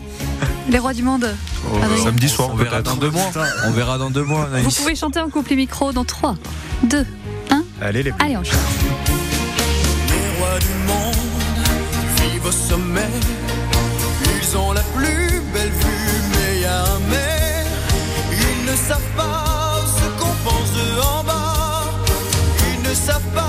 Les 0.68 0.78
rois 0.78 0.92
du 0.92 1.02
monde. 1.02 1.34
Oh, 1.72 1.78
samedi 2.02 2.28
soir, 2.28 2.50
on 2.52 2.56
verra 2.56 2.82
dans 2.82 2.96
deux 2.96 3.10
mois. 3.10 3.30
On 3.66 3.70
verra 3.70 3.98
dans 3.98 4.10
deux 4.10 4.24
mois. 4.24 4.48
Vous 4.62 4.70
pouvez 4.70 4.94
chanter 4.94 5.20
en 5.20 5.28
couple 5.28 5.50
les 5.50 5.56
micros 5.56 5.92
dans 5.92 6.04
3, 6.04 6.36
2, 6.84 7.06
1. 7.50 7.62
Allez 7.80 8.02
les 8.02 8.12
Allez, 8.18 8.36
on 8.36 8.44
chante. 8.44 8.58
Les 10.08 10.38
rois 10.38 10.58
du 10.58 10.74
monde 10.86 12.32
vivent 12.32 12.46
au 12.46 12.52
sommet. 12.52 13.08
Ils 14.40 14.56
ont 14.56 14.72
la 14.72 14.82
plus 14.82 15.42
belle 15.52 15.70
vue, 15.70 16.22
mais 16.32 16.60
y 16.60 16.64
a 16.64 16.82
un 16.82 16.98
mais. 17.10 17.64
Ils 18.32 18.70
ne 18.70 18.76
savent 18.76 19.12
pas 19.16 19.80
ce 19.86 20.22
qu'on 20.22 20.48
pense 20.48 20.72
de 20.72 21.00
en 21.00 21.24
bas. 21.24 21.84
Ils 22.74 22.88
ne 22.88 22.94
savent 22.94 23.20
pas 23.34 23.47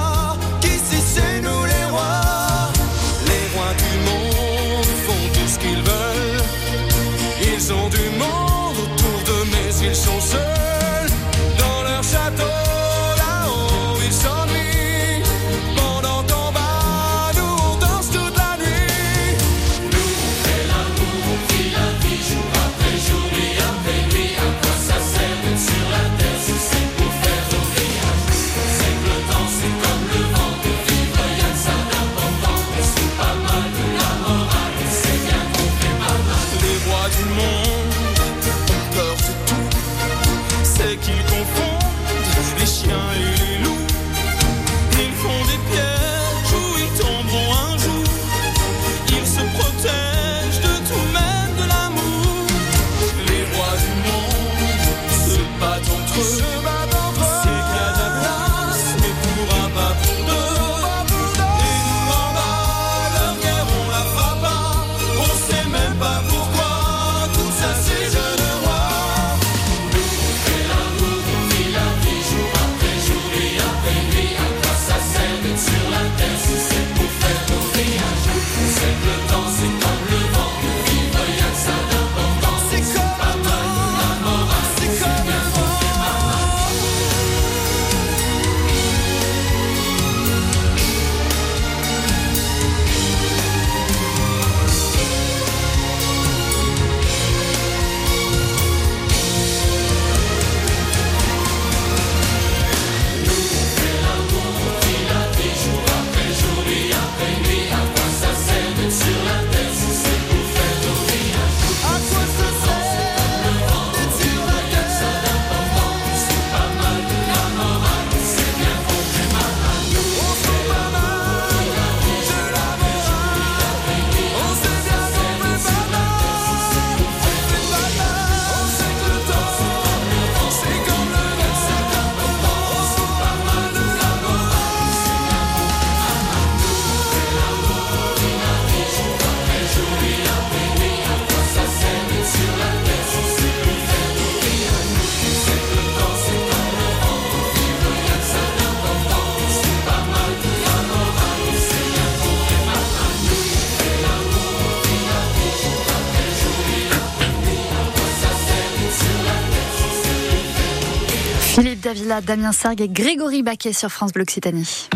Philippe 161.60 161.82
Davila, 161.82 162.22
Damien 162.22 162.54
Sargue 162.54 162.80
et 162.80 162.88
Grégory 162.88 163.44
Baquet 163.44 163.74
sur 163.74 163.90
France 163.92 164.14
Bleu 164.14 164.22
Occitanie. 164.22 164.88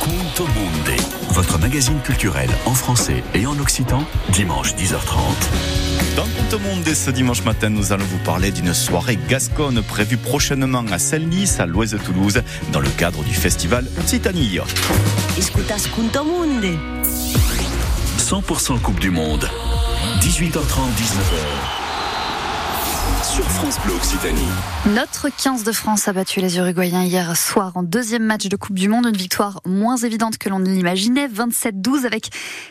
Conto 0.00 0.46
Monde, 0.46 0.96
votre 1.32 1.58
magazine 1.58 2.00
culturel 2.00 2.48
en 2.64 2.72
français 2.72 3.22
et 3.34 3.44
en 3.44 3.58
occitan, 3.58 4.02
dimanche 4.30 4.74
10h30. 4.76 4.96
Dans 6.16 6.22
Conte 6.22 6.62
Monde, 6.62 6.88
ce 6.94 7.10
dimanche 7.10 7.44
matin, 7.44 7.68
nous 7.68 7.92
allons 7.92 8.06
vous 8.06 8.24
parler 8.24 8.50
d'une 8.50 8.72
soirée 8.72 9.18
gasconne 9.28 9.82
prévue 9.82 10.16
prochainement 10.16 10.86
à 10.90 10.98
Senlis, 10.98 11.56
à 11.58 11.66
l'ouest 11.66 11.92
de 11.92 11.98
Toulouse, 11.98 12.40
dans 12.72 12.80
le 12.80 12.88
cadre 12.88 13.22
du 13.22 13.34
festival 13.34 13.84
Occitanie. 13.98 14.58
Escutas 15.36 15.86
Conto 15.94 16.24
Monde. 16.24 16.78
100% 18.16 18.80
Coupe 18.80 19.00
du 19.00 19.10
Monde, 19.10 19.50
18h30, 20.22 20.54
19h. 20.96 21.79
France 23.42 23.78
Bleu 23.84 23.94
Occitanie. 23.94 24.40
Notre 24.94 25.28
15 25.28 25.64
de 25.64 25.72
France 25.72 26.08
a 26.08 26.12
battu 26.12 26.40
les 26.40 26.58
Uruguayens 26.58 27.04
hier 27.04 27.36
soir 27.36 27.72
en 27.74 27.82
deuxième 27.82 28.24
match 28.24 28.48
de 28.48 28.56
Coupe 28.56 28.78
du 28.78 28.88
Monde. 28.88 29.06
Une 29.06 29.16
victoire 29.16 29.60
moins 29.64 29.96
évidente 29.96 30.38
que 30.38 30.48
l'on 30.48 30.58
ne 30.58 30.70
l'imaginait. 30.70 31.28
27-12 31.28 32.06
avec 32.06 32.30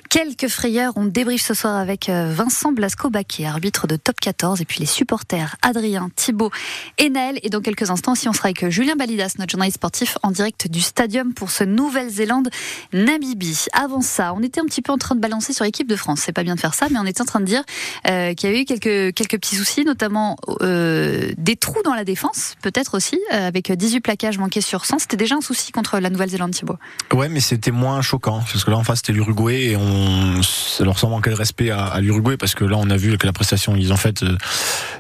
quelques 0.10 0.48
frayeurs. 0.48 0.94
On 0.96 1.06
débriefe 1.06 1.42
ce 1.42 1.54
soir 1.54 1.78
avec 1.78 2.10
euh, 2.10 2.32
Vincent 2.34 2.72
Blasco-Baquet, 2.72 3.46
arbitre 3.46 3.88
de 3.88 3.96
top 3.96 4.20
14. 4.20 4.62
Et 4.62 4.66
puis 4.66 4.80
les 4.80 4.86
supporters 4.86 5.56
Adrien, 5.62 6.10
Thibaut 6.16 6.52
et 6.98 7.10
Naël. 7.10 7.40
Et 7.44 7.50
dans 7.50 7.62
quelques 7.62 7.90
instants 7.90 8.12
aussi, 8.12 8.28
on 8.28 8.34
sera 8.34 8.48
avec 8.48 8.70
Julien 8.70 8.96
Balidas, 8.96 9.36
notre 9.40 9.52
journaliste 9.52 9.78
sportif, 9.78 10.18
en 10.24 10.32
direct 10.32 10.68
du 10.68 10.82
stadium 10.82 11.34
pour 11.34 11.52
ce 11.52 11.64
Nouvelle-Zélande-Namibie. 11.64 13.66
Avant 13.74 14.02
ça, 14.02 14.34
on 14.36 14.44
était 14.44 14.62
un 14.62 14.66
petit 14.66 14.82
peu 14.82 14.92
en 14.92 14.98
train 14.98 15.16
de 15.16 15.22
balancer 15.22 15.54
sur 15.54 15.66
l'équipe 15.66 15.88
de 15.88 15.96
France. 15.96 16.22
C'est 16.26 16.34
pas 16.34 16.44
bien 16.44 16.56
de 16.56 16.60
faire 16.60 16.74
ça, 16.74 16.88
mais 16.90 17.00
on 17.00 17.06
était 17.06 17.22
en 17.22 17.26
train 17.26 17.40
de 17.40 17.46
dire 17.46 17.64
euh, 18.08 18.34
qu'il 18.34 18.50
y 18.50 18.54
avait 18.54 18.62
eu 18.62 18.66
quelques, 18.66 19.16
quelques 19.16 19.40
petits 19.40 19.56
soucis, 19.56 19.86
notamment 19.86 20.38
euh, 20.62 21.32
des 21.38 21.56
trous 21.56 21.82
dans 21.84 21.94
la 21.94 22.04
défense, 22.04 22.56
peut-être 22.62 22.96
aussi, 22.96 23.20
euh, 23.34 23.48
avec 23.48 23.72
18 23.72 24.01
plaquages 24.01 24.38
manqués 24.38 24.62
sur 24.62 24.86
100. 24.86 25.00
C'était 25.00 25.18
déjà 25.18 25.36
un 25.36 25.42
souci 25.42 25.72
contre 25.72 26.00
la 26.00 26.10
Nouvelle-Zélande, 26.10 26.51
Thibaut. 26.51 26.78
Ouais, 27.13 27.30
mais 27.30 27.39
c'était 27.39 27.72
moins 27.72 28.01
choquant 28.01 28.39
parce 28.51 28.63
que 28.63 28.72
là 28.72 28.78
en 28.78 28.84
face 28.84 29.00
c'était 29.00 29.13
l'Uruguay 29.13 29.72
et 29.72 29.75
on 29.78 30.42
ça 30.44 30.84
leur 30.84 30.98
semble 31.00 31.13
manquer 31.13 31.30
de 31.30 31.36
respect 31.36 31.70
à, 31.72 31.86
à 31.86 32.01
l'Uruguay 32.01 32.38
parce 32.38 32.56
que 32.56 32.63
là 32.66 32.78
on 32.78 32.89
a 32.89 32.98
vu 32.98 33.18
que 33.18 33.25
la 33.25 33.34
prestation 33.34 33.74
qu'ils 33.75 33.92
ont 33.94 33.98
faite, 33.98 34.24
euh, 34.24 34.38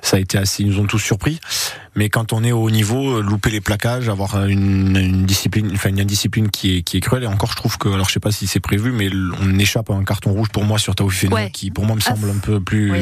ça 0.01 0.17
a 0.17 0.19
été 0.19 0.37
assez, 0.37 0.63
ils 0.63 0.69
nous 0.69 0.79
ont 0.79 0.85
tous 0.87 0.99
surpris. 0.99 1.39
Mais 1.95 2.09
quand 2.09 2.33
on 2.33 2.43
est 2.43 2.51
au 2.51 2.61
haut 2.63 2.69
niveau, 2.71 3.21
louper 3.21 3.49
les 3.49 3.61
plaquages, 3.61 4.09
avoir 4.09 4.45
une, 4.45 4.95
une 4.95 5.25
discipline, 5.25 5.71
enfin 5.73 5.89
une 5.89 6.03
discipline 6.03 6.49
qui 6.49 6.77
est 6.77 6.81
qui 6.83 6.97
est 6.97 7.01
cruelle 7.01 7.23
et 7.23 7.27
encore 7.27 7.51
je 7.51 7.55
trouve 7.57 7.77
que 7.77 7.89
alors 7.89 8.07
je 8.07 8.13
sais 8.13 8.19
pas 8.19 8.31
si 8.31 8.47
c'est 8.47 8.59
prévu, 8.59 8.91
mais 8.91 9.09
on 9.41 9.57
échappe 9.59 9.89
à 9.89 9.93
un 9.93 10.03
carton 10.03 10.31
rouge 10.31 10.49
pour 10.49 10.63
moi 10.63 10.77
sur 10.79 10.95
Tao 10.95 11.09
Feno 11.09 11.35
Ouais. 11.35 11.51
qui 11.51 11.71
pour 11.71 11.85
moi 11.85 11.95
me 11.95 12.01
semble 12.01 12.29
un 12.29 12.37
peu 12.39 12.59
plus 12.61 12.91
Oui. 12.91 12.99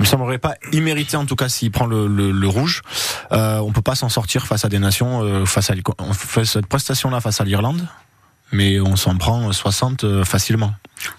Qui 0.00 0.02
me 0.02 0.06
semblerait 0.06 0.38
pas 0.38 0.54
immérité 0.72 1.16
en 1.16 1.26
tout 1.26 1.36
cas 1.36 1.48
s'il 1.48 1.70
prend 1.70 1.86
le, 1.86 2.48
rouge. 2.48 2.82
Euh, 3.32 3.58
on 3.58 3.70
peut 3.70 3.82
pas 3.82 3.94
s'en 3.94 4.08
sortir 4.08 4.46
face 4.46 4.64
à 4.64 4.68
des 4.68 4.78
nations, 4.78 5.22
euh, 5.22 5.44
face 5.44 5.70
à 5.70 5.74
on 5.98 6.12
fait 6.14 6.46
cette 6.46 6.66
prestation 6.66 7.10
là 7.10 7.20
face 7.20 7.40
à 7.40 7.44
l'Irlande, 7.44 7.86
mais 8.50 8.80
on 8.80 8.96
s'en 8.96 9.16
prend 9.16 9.52
60 9.52 10.04
euh, 10.04 10.24
facilement. 10.24 10.72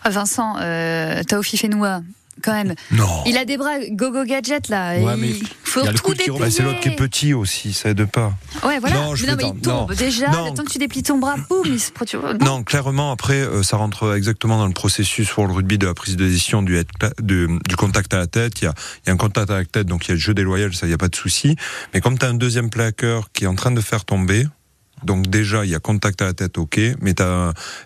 Ah, 0.04 0.10
Vincent, 0.10 0.56
euh, 0.60 1.22
Taofi 1.24 1.58
Fenoua, 1.58 2.02
quand 2.42 2.54
même. 2.54 2.76
Non. 2.92 3.24
Il 3.26 3.38
a 3.38 3.46
des 3.46 3.58
bras 3.58 3.80
gogo 3.92 4.24
gadget 4.24 4.70
là. 4.70 4.98
Ouais, 5.00 5.14
il 5.16 5.22
mais 5.22 5.34
faut 5.64 5.82
il 5.84 5.94
tout 5.94 6.14
déplier. 6.14 6.40
Bah, 6.40 6.50
c'est 6.52 6.64
l'autre 6.64 6.80
qui 6.80 6.90
est 6.90 6.96
petit 6.96 7.34
aussi, 7.34 7.74
ça 7.74 7.90
aide 7.90 8.06
pas. 8.06 8.34
Ouais, 8.66 8.80
voilà. 8.80 8.96
Non, 8.96 9.16
je 9.16 9.26
mais 9.26 9.32
non, 9.32 9.38
mais 9.38 9.44
il 9.56 9.62
tombe 9.62 9.90
Non. 9.90 9.96
déjà. 9.96 10.30
Non. 10.30 10.46
Le 10.50 10.54
temps 10.56 10.64
que 10.64 10.72
tu 10.72 10.78
déplies 10.80 11.04
ton 11.04 11.18
bras, 11.18 11.36
boum, 11.50 11.66
il 11.66 11.80
se 11.80 11.92
produit. 11.92 12.18
Non, 12.42 12.64
clairement, 12.64 13.12
après, 13.12 13.42
euh, 13.42 13.64
ça 13.64 13.78
rentre 13.78 14.16
exactement 14.16 14.58
dans 14.58 14.68
le 14.68 14.74
processus 14.74 15.30
pour 15.30 15.48
le 15.48 15.54
rugby 15.54 15.78
de 15.78 15.88
la 15.88 15.94
prise 15.94 16.16
de 16.18 16.28
décision 16.28 16.62
du, 16.62 16.80
du 17.22 17.76
contact 17.78 18.14
à 18.14 18.18
la 18.18 18.28
tête. 18.28 18.62
Il 18.62 18.66
y, 18.66 18.68
a, 18.68 18.74
il 19.06 19.08
y 19.08 19.10
a 19.10 19.14
un 19.14 19.18
contact 19.18 19.50
à 19.50 19.58
la 19.60 19.66
tête, 19.66 19.88
donc 19.88 20.06
il 20.06 20.10
y 20.10 20.12
a 20.12 20.16
le 20.16 20.20
jeu 20.20 20.34
déloyal, 20.34 20.74
ça, 20.74 20.86
il 20.86 20.90
n'y 20.90 20.96
a 20.96 20.98
pas 20.98 21.08
de 21.10 21.16
souci. 21.16 21.56
Mais 21.94 22.02
comme 22.02 22.18
tu 22.18 22.26
as 22.26 22.30
un 22.30 22.34
deuxième 22.34 22.70
plaqueur 22.70 23.32
qui 23.34 23.44
est 23.46 23.48
en 23.48 23.56
train 23.56 23.72
de 23.72 23.82
faire 23.82 24.06
tomber, 24.06 24.46
donc 25.04 25.28
déjà, 25.28 25.66
il 25.66 25.72
y 25.72 25.76
a 25.76 25.80
contact 25.80 26.22
à 26.22 26.26
la 26.26 26.34
tête, 26.34 26.58
ok, 26.58 26.80
mais 27.02 27.14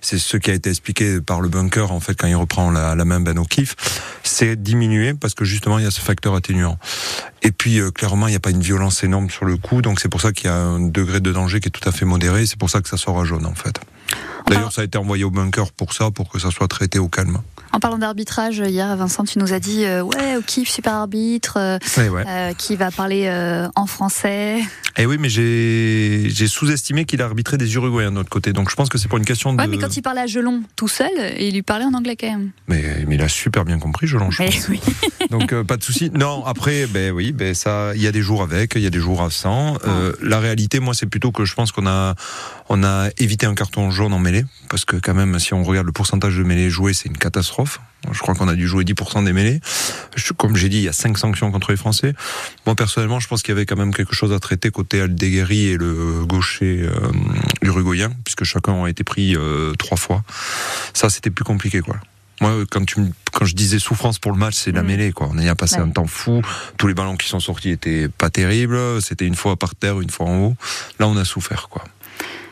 c'est 0.02 0.18
ce 0.18 0.38
qui 0.38 0.52
a 0.52 0.54
été 0.54 0.70
expliqué 0.70 1.22
par 1.22 1.42
le 1.42 1.50
bunker, 1.50 1.92
en 1.92 2.00
fait, 2.00 2.16
quand 2.16 2.28
il 2.28 2.36
reprend 2.36 2.72
la, 2.72 2.96
la 2.96 3.06
main 3.06 3.20
Ben 3.20 3.38
O'Keefe, 3.38 3.76
c'est 4.24 4.62
diminué 4.62 5.14
parce 5.14 5.34
que 5.34 5.46
justement, 5.46 5.80
il 5.80 5.84
y 5.84 5.88
a 5.88 5.92
ce 5.92 6.02
facteur 6.02 6.36
atténuant. 6.36 6.78
Et 7.42 7.52
puis, 7.52 7.80
euh, 7.80 7.92
clairement, 7.92 8.28
il 8.28 8.32
n'y 8.32 8.38
a 8.38 8.40
pas 8.40 8.52
une 8.52 8.62
violence 8.62 9.04
énorme 9.04 9.30
sur 9.30 9.46
le 9.46 9.58
coup, 9.58 9.82
donc 9.82 10.00
c'est 10.00 10.10
pour 10.10 10.22
ça 10.22 10.32
qu'il 10.32 10.48
y 10.48 10.50
a 10.50 10.56
un 10.56 10.80
degré 10.80 11.20
de 11.20 11.32
danger 11.32 11.60
qui 11.60 11.68
est 11.68 11.72
tout 11.72 11.88
à 11.88 11.92
fait 11.92 12.06
modéré, 12.06 12.46
c'est 12.46 12.58
pour 12.58 12.70
ça 12.70 12.82
que 12.82 12.90
ça 12.90 12.98
sort 12.98 13.20
à 13.20 13.26
jaune, 13.26 13.46
en 13.46 13.56
fait. 13.56 13.80
D'ailleurs, 14.48 14.72
ça 14.72 14.82
a 14.82 14.86
été 14.86 14.98
envoyé 14.98 15.24
au 15.24 15.32
bunker 15.32 15.72
pour 15.72 15.94
ça, 15.94 16.12
pour 16.12 16.30
que 16.30 16.40
ça 16.40 16.52
soit 16.52 16.68
traité 16.68 17.00
au 17.00 17.08
calme. 17.08 17.40
En 17.76 17.82
parlant 17.82 17.98
d'arbitrage, 17.98 18.64
hier, 18.66 18.96
Vincent, 18.96 19.26
tu 19.26 19.38
nous 19.38 19.52
as 19.52 19.60
dit 19.60 19.84
euh, 19.84 20.02
ouais, 20.02 20.38
O'Keefe, 20.38 20.70
super 20.70 20.94
arbitre, 20.94 21.58
euh, 21.58 21.78
Ouais, 21.98 22.24
euh, 22.26 22.54
qui 22.54 22.78
va 22.78 22.90
parler 22.90 23.26
euh, 23.28 23.68
en 23.76 23.86
français. 23.86 24.62
Eh 24.96 25.06
oui, 25.06 25.18
mais 25.20 25.28
j'ai 25.28 26.48
sous-estimé 26.48 27.04
qu'il 27.04 27.22
a 27.22 27.26
arbitré 27.26 27.58
des 27.58 27.76
Uruguayens 27.76 28.12
de 28.12 28.16
notre 28.16 28.30
côté, 28.30 28.54
donc 28.54 28.70
je 28.70 28.76
pense 28.76 28.88
que 28.88 28.98
c'est 28.98 29.10
pour 29.10 29.18
une 29.18 29.26
question 29.26 29.52
de. 29.52 29.60
Ouais, 29.60 29.68
mais 29.68 29.78
quand 29.78 29.98
il 29.98 30.02
parlait 30.02 30.22
à 30.22 30.26
Gelon 30.26 30.64
tout 30.78 30.88
seul, 30.88 31.12
il 31.38 31.54
lui 31.54 31.64
parlait 31.64 31.84
en 31.84 31.94
anglais 31.94 32.16
quand 32.16 32.30
même. 32.30 32.52
mais, 32.70 33.04
mais 33.06 33.16
il 33.16 33.22
a 33.22 33.28
super 33.28 33.66
bien 33.66 33.78
compris, 33.78 34.08
je 34.08 34.18
l'enchaîne. 34.18 34.52
Mais 34.70 34.78
oui. 34.78 34.80
Donc 35.30 35.52
euh, 35.52 35.66
pas 35.66 35.76
de 35.76 35.84
souci. 35.84 36.12
Non, 36.14 36.46
après, 36.46 36.88
ben 36.88 37.12
oui, 37.12 37.34
ben 37.34 37.54
ça, 37.54 37.92
il 37.96 38.02
y 38.02 38.08
a 38.08 38.14
des 38.14 38.22
jours 38.22 38.42
avec, 38.42 38.76
il 38.76 38.82
y 38.82 38.88
a 38.88 38.90
des 38.90 39.00
jours 39.00 39.22
absents. 39.22 39.78
Euh, 39.86 40.14
la 40.22 40.40
réalité, 40.40 40.80
moi, 40.80 40.94
c'est 40.94 41.08
plutôt 41.08 41.32
que 41.32 41.44
je 41.44 41.54
pense 41.56 41.74
qu'on 41.74 41.88
a, 41.88 42.16
on 42.70 42.84
a 42.84 43.10
évité 43.20 43.46
un 43.46 43.54
carton 43.54 43.92
jaune 43.92 44.14
en 44.14 44.20
mêlée, 44.20 44.46
parce 44.70 44.86
que 44.86 44.96
quand 44.96 45.14
même, 45.14 45.38
si 45.40 45.54
on 45.54 45.64
regarde 45.64 45.86
le 45.86 45.92
pourcentage 45.92 46.36
de 46.38 46.44
mêlées 46.44 46.70
jouées, 46.70 46.94
c'est 46.94 47.08
une 47.10 47.18
catastrophe. 47.18 47.80
Je 48.12 48.20
crois 48.20 48.36
qu'on 48.36 48.48
a 48.48 48.56
dû 48.56 48.68
jouer 48.68 48.84
10% 48.84 49.24
des 49.26 49.34
mêlées. 49.34 49.60
Comme 50.38 50.56
j'ai 50.56 50.70
dit, 50.70 50.78
il 50.78 50.84
y 50.84 50.88
a 50.88 50.94
cinq 50.94 51.18
sanctions 51.18 51.52
contre 51.52 51.72
les 51.72 51.78
Français. 51.78 52.14
Moi, 52.66 52.76
personnellement, 52.76 53.20
je 53.20 53.28
pense 53.28 53.42
qu'il 53.44 53.52
y 53.54 53.58
avait 53.58 53.66
quand 53.66 53.76
même 53.78 53.94
quelque 53.94 54.14
chose 54.16 54.32
à 54.32 54.40
traiter 54.40 54.70
côté 54.72 55.02
Aldeguerri 55.02 55.68
et 55.68 55.78
le 55.78 56.24
gaucher 56.26 56.82
euh, 56.84 57.12
uruguayen, 57.62 58.12
puisque 58.24 58.44
chacun 58.44 58.84
a 58.84 58.90
été 58.90 59.04
pris 59.04 59.36
euh, 59.36 59.74
trois 59.76 59.98
fois. 59.98 60.24
Ça, 60.94 61.10
c'était 61.10 61.30
plus 61.32 61.44
compliqué, 61.46 61.82
quoi. 61.82 61.96
Moi, 62.42 62.52
quand, 62.70 62.84
tu 62.86 62.98
quand 63.32 63.46
je 63.46 63.56
disais 63.56 63.80
souffrance 63.80 64.20
pour 64.20 64.32
le 64.32 64.38
match, 64.38 64.56
c'est 64.56 64.72
la 64.72 64.84
Mm. 64.84 64.88
mêlée, 64.88 65.12
quoi. 65.14 65.30
On 65.32 65.38
y 65.40 65.48
a 65.48 65.56
passé 65.56 65.78
Ouais. 65.78 65.84
un 65.84 65.90
temps 65.90 66.06
fou. 66.08 66.42
Tous 66.78 66.88
les 66.88 66.94
ballons 66.94 67.16
qui 67.16 67.28
sont 67.30 67.40
sortis 67.40 67.70
étaient 67.70 68.08
pas 68.10 68.30
terribles. 68.30 68.78
C'était 69.02 69.26
une 69.26 69.36
fois 69.36 69.56
par 69.56 69.74
terre, 69.76 70.02
une 70.02 70.10
fois 70.10 70.26
en 70.28 70.38
haut. 70.40 70.56
Là, 71.00 71.08
on 71.08 71.16
a 71.18 71.26
souffert, 71.26 71.70
quoi. 71.70 71.84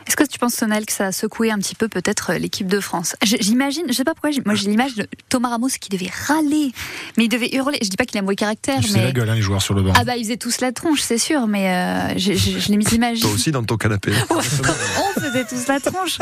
Est-ce 0.06 0.16
que 0.16 0.24
tu 0.24 0.38
penses, 0.38 0.54
Sonel, 0.54 0.84
que 0.86 0.92
ça 0.92 1.06
a 1.06 1.12
secoué 1.12 1.50
un 1.50 1.58
petit 1.58 1.74
peu 1.74 1.88
peut-être 1.88 2.30
euh, 2.32 2.38
l'équipe 2.38 2.66
de 2.66 2.80
France? 2.80 3.16
J'imagine, 3.22 3.84
je 3.88 3.92
sais 3.94 4.04
pas 4.04 4.12
pourquoi, 4.14 4.30
moi 4.44 4.54
j'ai 4.54 4.68
l'image 4.68 4.94
de 4.96 5.06
Thomas 5.28 5.48
Ramos 5.50 5.68
qui 5.80 5.88
devait 5.90 6.10
râler, 6.26 6.72
mais 7.16 7.24
il 7.24 7.28
devait 7.28 7.54
hurler. 7.54 7.78
Je 7.82 7.88
dis 7.88 7.96
pas 7.96 8.04
qu'il 8.04 8.18
a 8.18 8.20
un 8.20 8.22
mauvais 8.22 8.36
caractère, 8.36 8.80
C'est 8.82 8.98
la 8.98 9.04
mais. 9.06 9.12
gueule 9.12 9.30
hein, 9.30 9.34
les 9.34 9.42
joueurs 9.42 9.62
sur 9.62 9.74
le 9.74 9.82
banc. 9.82 9.92
Ah 9.96 10.04
bah 10.04 10.16
ils 10.16 10.24
faisaient 10.24 10.36
tous 10.36 10.60
la 10.60 10.72
tronche, 10.72 11.00
c'est 11.00 11.18
sûr, 11.18 11.46
mais 11.46 11.68
euh, 11.70 12.18
je, 12.18 12.32
je, 12.34 12.58
je 12.58 12.72
les 12.72 12.94
imagine. 12.94 13.22
Toi 13.22 13.32
aussi, 13.32 13.50
dans 13.50 13.62
ton 13.64 13.76
canapé. 13.76 14.12
On 14.30 14.40
faisait 14.40 15.44
tous 15.44 15.66
la 15.68 15.80
tronche. 15.80 16.18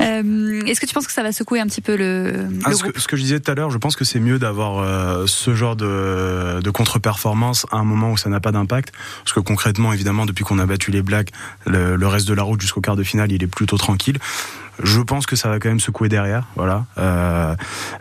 Euh, 0.00 0.60
Est-ce 0.66 0.80
que 0.80 0.86
tu 0.86 0.94
penses 0.94 1.06
que 1.06 1.12
ça 1.12 1.22
va 1.22 1.32
secouer 1.32 1.60
un 1.60 1.66
petit 1.66 1.80
peu 1.80 1.96
le, 1.96 2.48
Ah, 2.64 2.70
le 2.70 2.76
ce, 2.76 2.82
que, 2.84 3.00
ce 3.00 3.08
que 3.08 3.16
je 3.16 3.22
disais 3.22 3.40
tout 3.40 3.50
à 3.50 3.54
l'heure, 3.54 3.70
je 3.70 3.78
pense 3.78 3.96
que 3.96 4.04
c'est 4.04 4.20
mieux 4.20 4.38
d'avoir 4.38 4.78
euh, 4.78 5.26
ce 5.26 5.54
genre 5.54 5.76
de, 5.76 6.60
de 6.62 6.70
contre-performance 6.70 7.66
à 7.70 7.76
un 7.78 7.84
moment 7.84 8.12
où 8.12 8.16
ça 8.16 8.28
n'a 8.30 8.40
pas 8.40 8.52
d'impact. 8.52 8.92
Parce 9.24 9.32
que 9.32 9.40
concrètement, 9.40 9.92
évidemment, 9.92 10.26
depuis 10.26 10.44
qu'on 10.44 10.58
a 10.58 10.66
battu 10.66 10.90
les 10.90 11.02
Blacks, 11.02 11.30
le, 11.66 11.96
le 11.96 12.06
reste 12.06 12.28
de 12.28 12.34
la 12.34 12.42
route 12.42 12.60
jusqu'au 12.60 12.80
quart 12.80 12.96
de 12.96 13.02
finale, 13.08 13.32
il 13.32 13.42
est 13.42 13.48
plutôt 13.48 13.76
tranquille. 13.76 14.18
Je 14.82 15.00
pense 15.00 15.26
que 15.26 15.34
ça 15.34 15.48
va 15.48 15.58
quand 15.58 15.68
même 15.68 15.80
secouer 15.80 16.08
derrière. 16.08 16.46
Voilà. 16.54 16.86
Euh, 16.98 17.54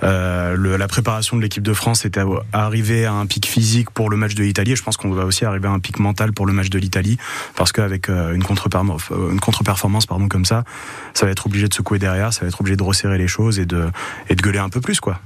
euh, 0.04 0.78
la 0.78 0.88
préparation 0.88 1.36
de 1.36 1.42
l'équipe 1.42 1.64
de 1.64 1.74
France 1.74 2.06
était 2.06 2.22
arriver 2.54 3.06
à 3.06 3.14
un 3.14 3.26
pic 3.26 3.48
physique 3.48 3.90
pour 3.90 4.10
le 4.10 4.18
match 4.18 4.36
de 4.36 4.44
l'Italie. 4.44 4.76
Je 4.76 4.84
pense 4.84 4.98
qu'on 4.98 5.10
va 5.10 5.26
aussi 5.26 5.46
arriver 5.46 5.68
à 5.68 5.72
un 5.72 5.80
pic 5.80 6.00
mental 6.00 6.34
pour 6.34 6.46
le 6.46 6.54
match 6.54 6.70
de 6.70 6.78
l'Italie, 6.78 7.18
parce 7.56 7.72
qu'avec 7.72 8.10
euh, 8.10 8.34
une 8.34 8.44
contre-performance, 8.44 10.06
pardon, 10.06 10.28
comme 10.28 10.46
ça, 10.46 10.64
ça 11.14 11.26
va 11.26 11.32
être 11.32 11.48
obligé 11.48 11.68
de 11.68 11.74
secouer 11.74 11.98
derrière, 11.98 12.32
ça 12.32 12.42
va 12.42 12.48
être 12.48 12.62
obligé 12.62 12.76
de 12.76 12.84
resserrer 12.84 13.18
les 13.18 13.28
choses 13.28 13.60
et 13.60 13.66
de 13.66 13.90
et 14.30 14.36
de 14.36 14.42
gueuler 14.42 14.60
un 14.60 14.70
peu 14.70 14.82
plus, 14.82 15.00
quoi. 15.00 15.20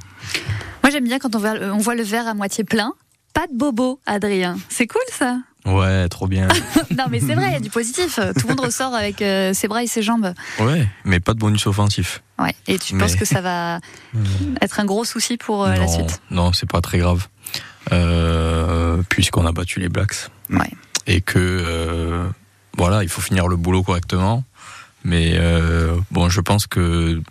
Moi 0.84 0.91
j'aime 0.91 1.04
bien 1.04 1.20
quand 1.20 1.36
on 1.36 1.39
voit, 1.39 1.56
on 1.74 1.78
voit 1.80 1.96
le 1.96 2.04
verre 2.04 2.28
à 2.28 2.34
moitié 2.34 2.63
plein. 2.63 2.94
Pas 3.34 3.48
de 3.48 3.58
bobo, 3.58 4.00
Adrien. 4.06 4.58
C'est 4.70 4.88
cool 4.88 5.02
ça. 5.12 5.38
Ouais, 5.65 6.10
trop 6.10 6.28
bien. 6.28 6.47
non 6.97 7.06
mais 7.10 7.19
c'est 7.19 7.36
vrai, 7.36 7.47
il 7.50 7.54
y 7.54 7.56
a 7.56 7.60
du 7.60 7.69
positif. 7.69 8.15
Tout 8.38 8.47
le 8.47 8.56
monde 8.56 8.65
ressort 8.65 8.95
avec 8.95 9.21
euh, 9.21 9.54
ses 9.54 9.67
bras 9.67 9.84
et 9.84 9.88
ses 9.88 10.02
jambes. 10.02 10.34
Ouais, 10.60 10.88
mais 11.06 11.19
pas 11.19 11.34
de 11.34 11.39
bonus 11.39 11.67
offensif. 11.67 12.24
Ouais. 12.39 12.56
Et 12.67 12.80
tu 12.80 12.95
Mais- 12.95 13.04
penses 13.04 13.15
que 13.15 13.26
ça 13.26 13.41
va 13.41 13.80
être 14.62 14.80
un 14.80 14.86
gros 14.86 15.06
souci 15.06 15.38
pour 15.38 15.65
euh, 15.65 15.76
la 15.76 15.88
suite 15.88 16.21
non, 16.32 16.52
c'est 16.54 16.69
pas 16.69 16.82
très 16.82 16.97
grave. 16.97 17.28
Euh, 17.91 19.02
Puisqu'on 19.10 19.45
a 19.45 19.52
battu 19.52 19.80
les 19.80 19.89
Blacks. 19.89 20.30
Ouais. 20.50 20.71
Et 21.08 21.21
que, 21.21 22.28
voilà, 22.78 23.04
il 23.04 23.10
faut 23.10 23.21
finir 23.21 23.47
le 23.47 23.56
boulot 23.56 23.84
correctement. 23.84 24.43
Mais 25.04 25.39
bon, 26.12 26.30
je 26.30 26.41
pense 26.41 26.67
que 26.67 27.21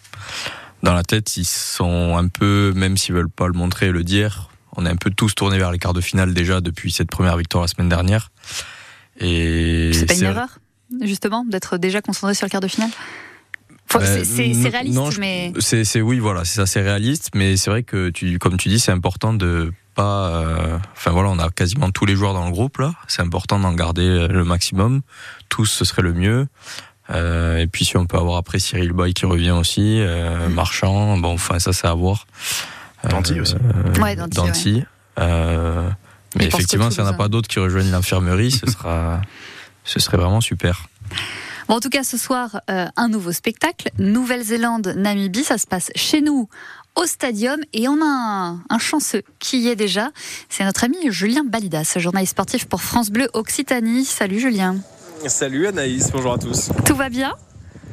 dans 0.83 0.93
la 0.93 1.03
tête, 1.03 1.37
ils 1.37 1.45
sont 1.45 2.17
un 2.17 2.29
peu, 2.29 2.73
même 2.75 2.97
s'ils 2.97 3.15
veulent 3.15 3.29
pas 3.31 3.47
le 3.47 3.53
montrer 3.53 3.87
et 3.87 3.93
le 3.93 4.03
dire, 4.05 4.50
on 4.81 4.87
est 4.87 4.91
un 4.91 4.97
peu 4.97 5.11
tous 5.11 5.35
tournés 5.35 5.59
vers 5.59 5.71
les 5.71 5.79
quarts 5.79 5.93
de 5.93 6.01
finale 6.01 6.35
déjà 6.35 6.61
depuis 6.61 6.91
cette 6.91 7.11
première 7.11 7.37
victoire 7.37 7.63
la 7.63 7.69
semaine 7.69 7.89
dernière. 7.89 8.31
Et 9.21 9.91
C'est 9.93 10.07
pas 10.07 10.15
une 10.15 10.25
erreur, 10.25 10.59
justement, 11.03 11.45
d'être 11.45 11.77
déjà 11.77 12.01
concentré 12.01 12.35
sur 12.35 12.47
le 12.47 12.51
quart 12.51 12.61
de 12.61 12.69
finale? 12.69 12.91
Euh, 13.97 14.23
C'est 14.25 14.69
réaliste, 14.69 14.95
non, 14.95 15.11
mais. 15.19 15.53
C'est, 15.59 16.01
oui, 16.01 16.19
voilà, 16.21 16.45
c'est 16.45 16.57
ça, 16.57 16.67
c'est 16.67 16.81
réaliste, 16.81 17.31
mais 17.35 17.57
c'est 17.57 17.71
vrai 17.71 17.83
que 17.83 18.11
tu, 18.11 18.39
comme 18.39 18.57
tu 18.57 18.69
dis, 18.69 18.79
c'est 18.79 18.93
important 18.93 19.35
de 19.35 19.73
pas. 19.95 20.29
euh, 20.29 20.79
Enfin 20.93 21.11
voilà, 21.11 21.29
on 21.31 21.39
a 21.41 21.51
quasiment 21.51 21.91
tous 21.91 22.07
les 22.07 22.15
joueurs 22.15 22.33
dans 22.33 22.47
le 22.47 22.53
groupe 22.53 22.79
là. 22.79 22.95
C'est 23.09 23.23
important 23.23 23.59
d'en 23.59 23.73
garder 23.73 24.29
le 24.29 24.45
maximum. 24.45 25.03
Tous, 25.49 25.67
ce 25.67 25.85
serait 25.85 26.03
le 26.03 26.13
mieux. 26.13 26.47
Euh, 27.11 27.59
et 27.59 27.67
puis 27.67 27.85
si 27.85 27.97
on 27.97 28.07
peut 28.07 28.17
avoir 28.17 28.37
après 28.37 28.61
Cyril 28.61 28.93
Boy 28.93 29.13
qui 29.13 29.27
revient 29.27 29.51
aussi, 29.51 30.01
euh, 30.01 30.49
Marchand, 30.49 31.19
bon, 31.19 31.33
enfin 31.33 31.59
ça 31.59 31.73
c'est 31.73 31.89
à 31.89 31.95
voir. 31.95 32.27
Danty 33.09 33.41
aussi. 33.41 33.55
Ouais, 34.01 34.17
Danty, 34.17 34.73
ouais. 34.75 34.87
Euh, 35.19 35.89
mais 36.37 36.47
effectivement, 36.47 36.91
s'il 36.91 37.03
n'y 37.03 37.09
en 37.09 37.13
a 37.13 37.17
pas 37.17 37.29
d'autres 37.29 37.49
qui 37.49 37.59
rejoignent 37.59 37.91
l'infirmerie, 37.91 38.51
ce 38.51 38.67
sera, 38.67 39.21
ce 39.85 40.01
serait 40.01 40.17
vraiment 40.17 40.41
super. 40.41 40.87
Bon, 41.69 41.77
en 41.77 41.81
tout 41.81 41.89
cas, 41.89 42.05
ce 42.05 42.17
soir, 42.17 42.61
euh, 42.71 42.87
un 42.97 43.09
nouveau 43.09 43.33
spectacle. 43.33 43.91
Nouvelle-Zélande, 43.99 44.95
Namibie, 44.97 45.45
ça 45.45 45.59
se 45.59 45.67
passe 45.67 45.91
chez 45.95 46.21
nous 46.21 46.49
au 46.97 47.07
stadium 47.07 47.61
et 47.73 47.89
on 47.89 48.01
a 48.03 48.05
un, 48.05 48.63
un 48.69 48.79
chanceux 48.79 49.23
qui 49.39 49.61
y 49.61 49.69
est 49.69 49.77
déjà. 49.77 50.11
C'est 50.49 50.65
notre 50.65 50.85
ami 50.85 50.97
Julien 51.11 51.45
Balidas, 51.45 51.95
journaliste 51.97 52.33
sportif 52.33 52.67
pour 52.67 52.83
France 52.83 53.11
Bleu 53.11 53.29
Occitanie. 53.35 54.05
Salut 54.05 54.41
Julien. 54.41 54.77
Salut 55.27 55.67
Anaïs, 55.67 56.11
bonjour 56.13 56.33
à 56.33 56.39
tous. 56.39 56.71
Tout 56.87 56.97
va 56.97 57.09
bien? 57.09 57.35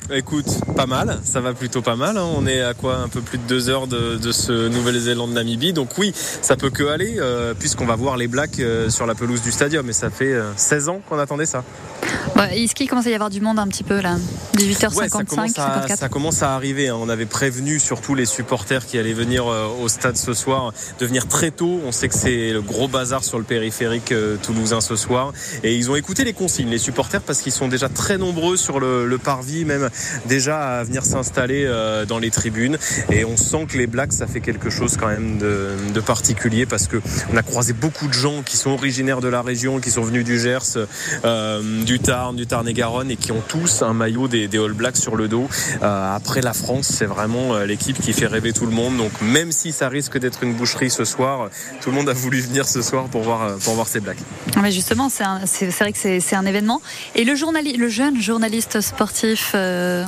Écoute, 0.10 0.48
pas 0.76 0.86
mal, 0.86 1.20
ça 1.26 1.42
va 1.42 1.54
plutôt 1.54 1.82
pas 1.82 1.98
mal. 1.98 2.18
hein. 2.18 2.26
On 2.38 2.48
est 2.48 2.62
à 2.62 2.74
quoi 2.74 2.96
Un 2.98 3.10
peu 3.10 3.20
plus 3.20 3.38
de 3.38 3.44
deux 3.44 3.68
heures 3.70 3.88
de, 3.88 4.16
de 4.16 4.32
ce 4.32 4.70
Nouvelle-Zélande-Namibie. 4.70 5.74
Donc 5.74 5.90
oui, 5.98 6.14
ça 6.16 6.56
peut 6.56 6.70
que 6.70 6.84
aller, 6.88 7.16
euh, 7.20 7.54
puisqu'on 7.54 7.86
va 7.86 7.96
voir 7.98 8.16
les 8.16 8.28
Blacks 8.28 8.60
euh, 8.60 8.90
sur 8.90 9.06
la 9.06 9.16
pelouse 9.16 9.42
du 9.42 9.52
stadium. 9.52 9.90
Et 9.90 9.94
ça 9.94 10.10
fait 10.10 10.32
euh, 10.34 10.52
16 10.56 10.88
ans 10.90 11.02
qu'on 11.10 11.20
attendait 11.20 11.46
ça. 11.46 11.64
Bah, 12.38 12.54
Est-ce 12.54 12.74
qu'il 12.74 12.88
commence 12.88 13.06
à 13.08 13.10
y 13.10 13.14
avoir 13.16 13.30
du 13.30 13.42
monde 13.42 13.60
un 13.60 13.68
petit 13.68 13.84
peu 13.84 14.00
là 14.00 14.16
18h55, 14.56 14.96
Ouais, 14.98 15.10
ça, 15.10 15.24
commence 15.26 15.52
à, 15.60 15.64
54 15.64 16.00
ça 16.00 16.10
commence 16.10 16.42
à 16.44 16.56
arriver. 16.56 16.88
hein. 16.88 16.98
On 17.00 17.10
avait 17.10 17.26
prévenu 17.26 17.78
surtout 17.80 18.16
les 18.16 18.26
supporters 18.26 18.86
qui 18.86 18.98
allaient 18.98 19.14
venir 19.14 19.46
euh, 19.48 19.68
au 19.82 19.90
stade 19.90 20.16
ce 20.16 20.34
soir 20.34 20.72
de 21.00 21.06
venir 21.06 21.28
très 21.28 21.52
tôt. 21.52 21.82
On 21.86 21.92
sait 21.92 22.08
que 22.08 22.16
c'est 22.16 22.52
le 22.54 22.62
gros 22.62 22.88
bazar 22.88 23.26
sur 23.26 23.40
le 23.40 23.44
périphérique 23.44 24.14
toulousain 24.42 24.80
ce 24.80 24.96
soir. 24.96 25.34
Et 25.64 25.76
ils 25.76 25.92
ont 25.92 25.96
écouté 25.98 26.24
les 26.24 26.34
consignes, 26.34 26.70
les 26.70 26.78
supporters, 26.78 27.22
parce 27.22 27.42
qu'ils 27.42 27.52
sont 27.52 27.68
déjà 27.68 27.90
très 27.90 28.18
nombreux 28.18 28.56
sur 28.56 28.80
le, 28.80 29.06
le 29.06 29.18
parvis, 29.18 29.66
même 29.66 29.90
déjà 30.26 30.80
à 30.80 30.84
venir 30.84 31.04
s'installer 31.04 31.66
euh, 31.66 32.06
dans 32.06 32.20
les 32.20 32.32
tribunes. 32.32 32.78
Et 33.12 33.26
on 33.26 33.38
sent 33.38 33.66
que 33.70 33.78
les 33.78 33.88
Blacks, 33.88 34.14
ça 34.14 34.28
fait 34.28 34.42
quelque 34.42 34.70
chose 34.70 34.98
quand 34.98 35.08
même 35.08 35.38
de, 35.38 36.00
particulier 36.06 36.66
parce 36.66 36.88
que 36.88 37.02
on 37.34 37.38
a 37.38 37.44
croisé 37.44 37.74
beaucoup 37.74 38.08
de 38.08 38.14
gens 38.14 38.44
qui 38.44 38.56
sont 38.56 38.70
originaires 38.70 39.20
de 39.20 39.28
la 39.28 39.42
région, 39.42 39.80
qui 39.80 39.90
sont 39.92 40.04
venus 40.04 40.24
du 40.24 40.40
Gers, 40.40 40.78
euh, 41.26 41.84
du 41.84 42.00
Tarn, 42.00 42.36
du 42.36 42.48
Tarn-et-Garonne 42.48 43.12
et 43.12 43.18
qui 43.18 43.32
ont 43.32 43.42
tous 43.46 43.82
un 43.82 43.94
maillot 43.94 44.28
des, 44.28 44.48
All 44.58 44.74
Blacks 44.74 44.96
sur 44.96 45.16
le 45.16 45.28
dos. 45.28 45.50
Euh, 45.82 46.16
après 46.16 46.42
la 46.42 46.54
France, 46.54 46.88
c'est 46.88 47.06
vraiment 47.06 47.58
l'équipe 47.60 48.00
qui 48.00 48.14
fait 48.14 48.28
rêver 48.28 48.54
tout 48.54 48.66
le 48.66 48.72
monde. 48.72 48.96
Donc 48.98 49.12
même 49.22 49.52
si 49.52 49.72
ça 49.72 49.90
risque 49.90 50.18
d'être 50.18 50.44
une 50.44 50.54
boucherie 50.54 50.90
ce 50.90 51.04
soir, 51.04 51.50
tout 51.82 51.90
le 51.90 51.96
monde 51.96 52.10
a 52.10 52.14
voulu 52.14 52.40
venir 52.40 52.68
ce 52.68 52.82
soir 52.82 53.06
pour 53.06 53.24
voir, 53.24 53.58
pour 53.58 53.74
voir 53.74 53.88
ces 53.88 54.00
Blacks. 54.00 54.20
Mais 54.62 54.72
justement, 54.72 55.10
c'est 55.10 55.66
vrai 55.66 55.92
que 55.92 56.20
c'est 56.20 56.36
un 56.36 56.46
événement. 56.46 56.82
Et 57.16 57.24
le, 57.24 57.36
jeune 57.90 58.22
journaliste 58.22 58.82
sportif 58.82 59.54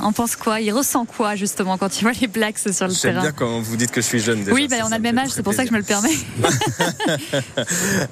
en 0.02 0.12
pense 0.12 0.36
quoi 0.36 0.60
Il 0.60 0.72
ressent 0.72 1.04
quoi 1.04 1.34
justement 1.36 1.78
quand 1.78 1.98
il 1.98 2.02
voit 2.02 2.12
les 2.20 2.26
Blacks 2.26 2.58
sur 2.58 2.86
le 2.88 2.94
terrain 2.94 3.20
bien 3.22 3.32
quand 3.32 3.60
vous 3.60 3.76
dites 3.76 3.90
que 3.90 4.00
je 4.00 4.06
suis 4.06 4.20
jeune. 4.20 4.40
Déjà. 4.40 4.52
Oui, 4.52 4.68
bah, 4.68 4.76
Ça, 4.78 4.84
on 4.88 4.92
a 4.92 4.96
le 4.96 4.98
me 4.98 5.02
même 5.04 5.18
âge, 5.18 5.30
c'est 5.30 5.42
pour 5.42 5.54
ça 5.54 5.62
que 5.62 5.68
je 5.68 5.74
me 5.74 5.78
le 5.78 5.84
permets. 5.84 6.10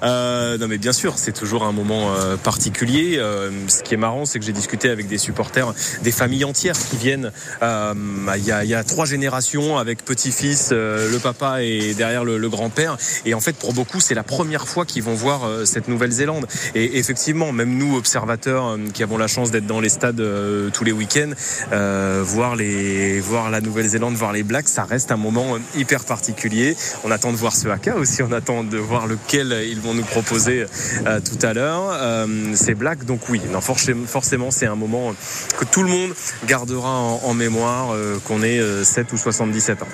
Euh, 0.02 0.58
non 0.58 0.68
mais 0.68 0.78
bien 0.78 0.92
sûr, 0.92 1.14
c'est 1.18 1.32
toujours 1.32 1.64
un 1.64 1.72
moment 1.72 2.12
euh, 2.14 2.36
particulier. 2.36 3.16
Euh, 3.18 3.50
ce 3.68 3.82
qui 3.82 3.94
est 3.94 3.98
marrant, 3.98 4.24
c'est 4.24 4.38
que 4.38 4.44
j'ai 4.44 4.52
discuté 4.52 4.88
avec 4.90 5.08
des 5.08 5.18
supporters, 5.18 5.72
des 6.02 6.12
familles 6.12 6.44
entières 6.44 6.78
qui 6.78 6.96
viennent. 6.96 7.32
euh, 7.62 7.94
Il 8.36 8.44
y, 8.44 8.52
a, 8.52 8.64
il 8.64 8.70
y 8.70 8.74
a 8.74 8.84
trois 8.84 9.06
générations 9.06 9.78
avec 9.78 10.04
petit-fils, 10.04 10.70
euh, 10.72 11.10
le 11.10 11.18
papa 11.18 11.62
et 11.62 11.94
derrière 11.94 12.24
le, 12.24 12.38
le 12.38 12.48
grand-père. 12.48 12.96
Et 13.24 13.34
en 13.34 13.40
fait, 13.40 13.56
pour 13.56 13.72
beaucoup, 13.72 14.00
c'est 14.00 14.14
la 14.14 14.22
première 14.22 14.68
fois 14.68 14.84
qu'ils 14.86 15.02
vont 15.02 15.14
voir 15.14 15.44
euh, 15.44 15.64
cette 15.64 15.88
Nouvelle-Zélande. 15.88 16.46
Et 16.74 16.98
effectivement, 16.98 17.52
même 17.52 17.76
nous, 17.76 17.96
observateurs, 17.96 18.66
euh, 18.68 18.78
qui 18.92 19.02
avons 19.02 19.18
la 19.18 19.26
chance 19.28 19.50
d'être 19.50 19.66
dans 19.66 19.80
les 19.80 19.88
stades 19.88 20.20
euh, 20.20 20.70
tous 20.70 20.84
les 20.84 20.92
week-ends, 20.92 21.32
euh, 21.72 22.22
voir 22.24 22.56
les, 22.56 23.20
voir 23.20 23.50
la 23.50 23.60
Nouvelle-Zélande, 23.60 24.14
voir 24.14 24.32
les 24.32 24.42
Blacks, 24.42 24.68
ça 24.68 24.84
reste 24.84 25.12
un 25.12 25.16
moment 25.16 25.54
euh, 25.54 25.58
hyper 25.76 26.04
particulier. 26.04 26.76
On 27.04 27.10
attend 27.10 27.32
de 27.32 27.36
voir 27.36 27.54
ce 27.54 27.68
haka 27.68 27.94
aussi, 27.96 28.22
on 28.22 28.32
attend 28.32 28.64
de 28.64 28.78
voir 28.78 29.06
lequel 29.06 29.64
ils 29.68 29.80
vont 29.80 29.94
nous 29.94 30.02
proposer 30.04 30.66
euh, 31.06 31.20
tout 31.20 31.44
à 31.46 31.52
l'heure. 31.52 31.84
Euh, 31.92 32.26
ces 32.54 32.74
Blacks, 32.74 33.04
donc 33.04 33.20
oui, 33.28 33.40
non, 33.52 33.60
forcément, 33.60 34.06
forcément, 34.06 34.50
c'est 34.50 34.66
un 34.66 34.76
moment 34.76 35.14
que 35.58 35.64
tout 35.64 35.82
le 35.82 35.88
monde 35.88 36.10
gardera 36.46 36.90
en, 36.98 37.20
en 37.24 37.34
mémoire, 37.34 37.94
qu'on 38.24 38.42
ait 38.42 38.58
euh, 38.60 38.84
7 38.84 39.12
ou 39.12 39.16
77 39.16 39.82
ans. 39.82 39.86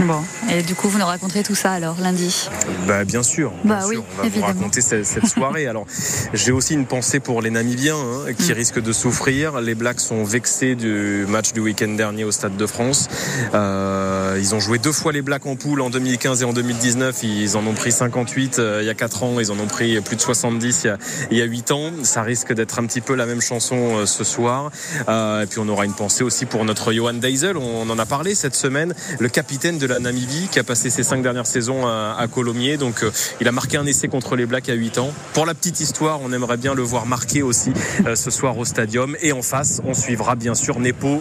Bon, 0.00 0.22
et 0.50 0.62
du 0.62 0.74
coup, 0.74 0.88
vous 0.88 0.98
nous 0.98 1.06
raconterez 1.06 1.42
tout 1.42 1.54
ça 1.54 1.72
alors 1.72 1.96
lundi? 2.00 2.48
Bah, 2.86 3.04
bien 3.04 3.22
sûr. 3.22 3.52
bien 3.64 3.76
Bah 3.76 3.80
sûr. 3.82 3.88
oui, 3.90 3.96
on 3.98 4.20
va 4.22 4.26
évidemment. 4.26 4.52
vous 4.52 4.58
raconter 4.58 4.80
cette, 4.80 5.04
cette 5.06 5.26
soirée. 5.26 5.66
Alors, 5.66 5.86
j'ai 6.32 6.52
aussi 6.52 6.74
une 6.74 6.86
pensée 6.86 7.20
pour 7.20 7.42
les 7.42 7.50
Namibiens 7.50 7.96
hein, 7.96 8.32
qui 8.38 8.50
Mm. 8.52 8.54
risquent 8.54 8.80
de 8.82 8.92
souffrir. 8.92 9.60
Les 9.60 9.74
Blacks 9.74 10.00
sont 10.00 10.24
vexés 10.24 10.74
du 10.74 11.11
match 11.28 11.52
du 11.52 11.60
week-end 11.60 11.88
dernier 11.88 12.24
au 12.24 12.32
Stade 12.32 12.56
de 12.56 12.66
France. 12.66 13.08
Euh, 13.54 14.38
ils 14.38 14.54
ont 14.54 14.60
joué 14.60 14.78
deux 14.78 14.92
fois 14.92 15.12
les 15.12 15.22
Blacks 15.22 15.46
en 15.46 15.56
poule 15.56 15.80
en 15.80 15.90
2015 15.90 16.42
et 16.42 16.44
en 16.44 16.52
2019. 16.52 17.22
Ils 17.22 17.56
en 17.56 17.66
ont 17.66 17.74
pris 17.74 17.92
58 17.92 18.58
euh, 18.58 18.78
il 18.82 18.86
y 18.86 18.90
a 18.90 18.94
4 18.94 19.22
ans. 19.22 19.40
Ils 19.40 19.50
en 19.50 19.58
ont 19.58 19.66
pris 19.66 20.00
plus 20.00 20.16
de 20.16 20.20
70 20.20 20.82
il 20.84 20.86
y 20.86 20.90
a, 20.90 20.98
il 21.30 21.38
y 21.38 21.42
a 21.42 21.44
8 21.44 21.70
ans. 21.72 21.90
Ça 22.02 22.22
risque 22.22 22.52
d'être 22.52 22.78
un 22.78 22.86
petit 22.86 23.00
peu 23.00 23.14
la 23.14 23.26
même 23.26 23.40
chanson 23.40 23.76
euh, 23.76 24.06
ce 24.06 24.24
soir. 24.24 24.70
Et 25.08 25.46
puis 25.46 25.58
on 25.58 25.68
aura 25.68 25.84
une 25.84 25.94
pensée 25.94 26.24
aussi 26.24 26.46
pour 26.46 26.64
notre 26.64 26.92
Johan 26.92 27.14
Deisel. 27.14 27.56
On 27.56 27.88
en 27.88 27.98
a 27.98 28.06
parlé 28.06 28.34
cette 28.34 28.54
semaine. 28.54 28.94
Le 29.18 29.28
capitaine 29.28 29.78
de 29.78 29.86
la 29.86 29.98
Namibie 29.98 30.48
qui 30.50 30.58
a 30.58 30.64
passé 30.64 30.90
ses 30.90 31.02
cinq 31.02 31.22
dernières 31.22 31.46
saisons 31.46 31.86
à, 31.86 32.16
à 32.18 32.26
Colomiers. 32.28 32.76
Donc 32.76 33.04
il 33.40 33.48
a 33.48 33.52
marqué 33.52 33.76
un 33.76 33.86
essai 33.86 34.08
contre 34.08 34.36
les 34.36 34.46
Blacks 34.46 34.68
à 34.68 34.74
8 34.74 34.98
ans. 34.98 35.12
Pour 35.32 35.46
la 35.46 35.54
petite 35.54 35.80
histoire, 35.80 36.20
on 36.22 36.32
aimerait 36.32 36.56
bien 36.56 36.74
le 36.74 36.82
voir 36.82 37.06
marquer 37.06 37.42
aussi 37.42 37.72
ce 38.14 38.30
soir 38.30 38.58
au 38.58 38.64
stadium. 38.64 39.16
Et 39.20 39.32
en 39.32 39.42
face, 39.42 39.80
on 39.86 39.94
suivra 39.94 40.34
bien 40.34 40.54
sûr 40.54 40.78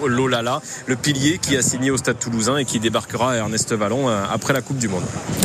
Lolala, 0.08 0.62
le 0.88 0.96
pilier 0.96 1.38
qui 1.42 1.56
a 1.58 1.62
signé 1.62 1.92
au 1.92 1.98
stade 1.98 2.20
toulousain 2.20 2.58
et 2.58 2.66
qui 2.66 2.80
débarquera 2.80 3.34
à 3.34 3.36
Ernest 3.36 3.74
Vallon 3.74 4.10
euh, 4.10 4.24
après 4.32 4.54
la 4.54 4.62
Coupe 4.62 4.78
du 4.78 4.88
Monde. 4.88 5.04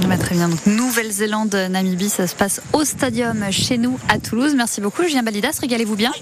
Bah, 0.09 0.17
très 0.19 0.35
bien. 0.35 0.49
Donc, 0.49 0.65
Nouvelle-Zélande, 0.67 1.55
Namibie, 1.71 2.09
ça 2.09 2.27
se 2.27 2.35
passe 2.35 2.61
au 2.73 2.85
stadium 2.85 3.45
chez 3.51 3.79
nous 3.79 3.99
à 4.09 4.19
Toulouse. 4.19 4.55
Merci 4.57 4.81
beaucoup, 4.81 5.03
Julien 5.03 5.23
Balidas. 5.23 5.59
Régalez-vous 5.61 5.97
bien. 5.97 6.13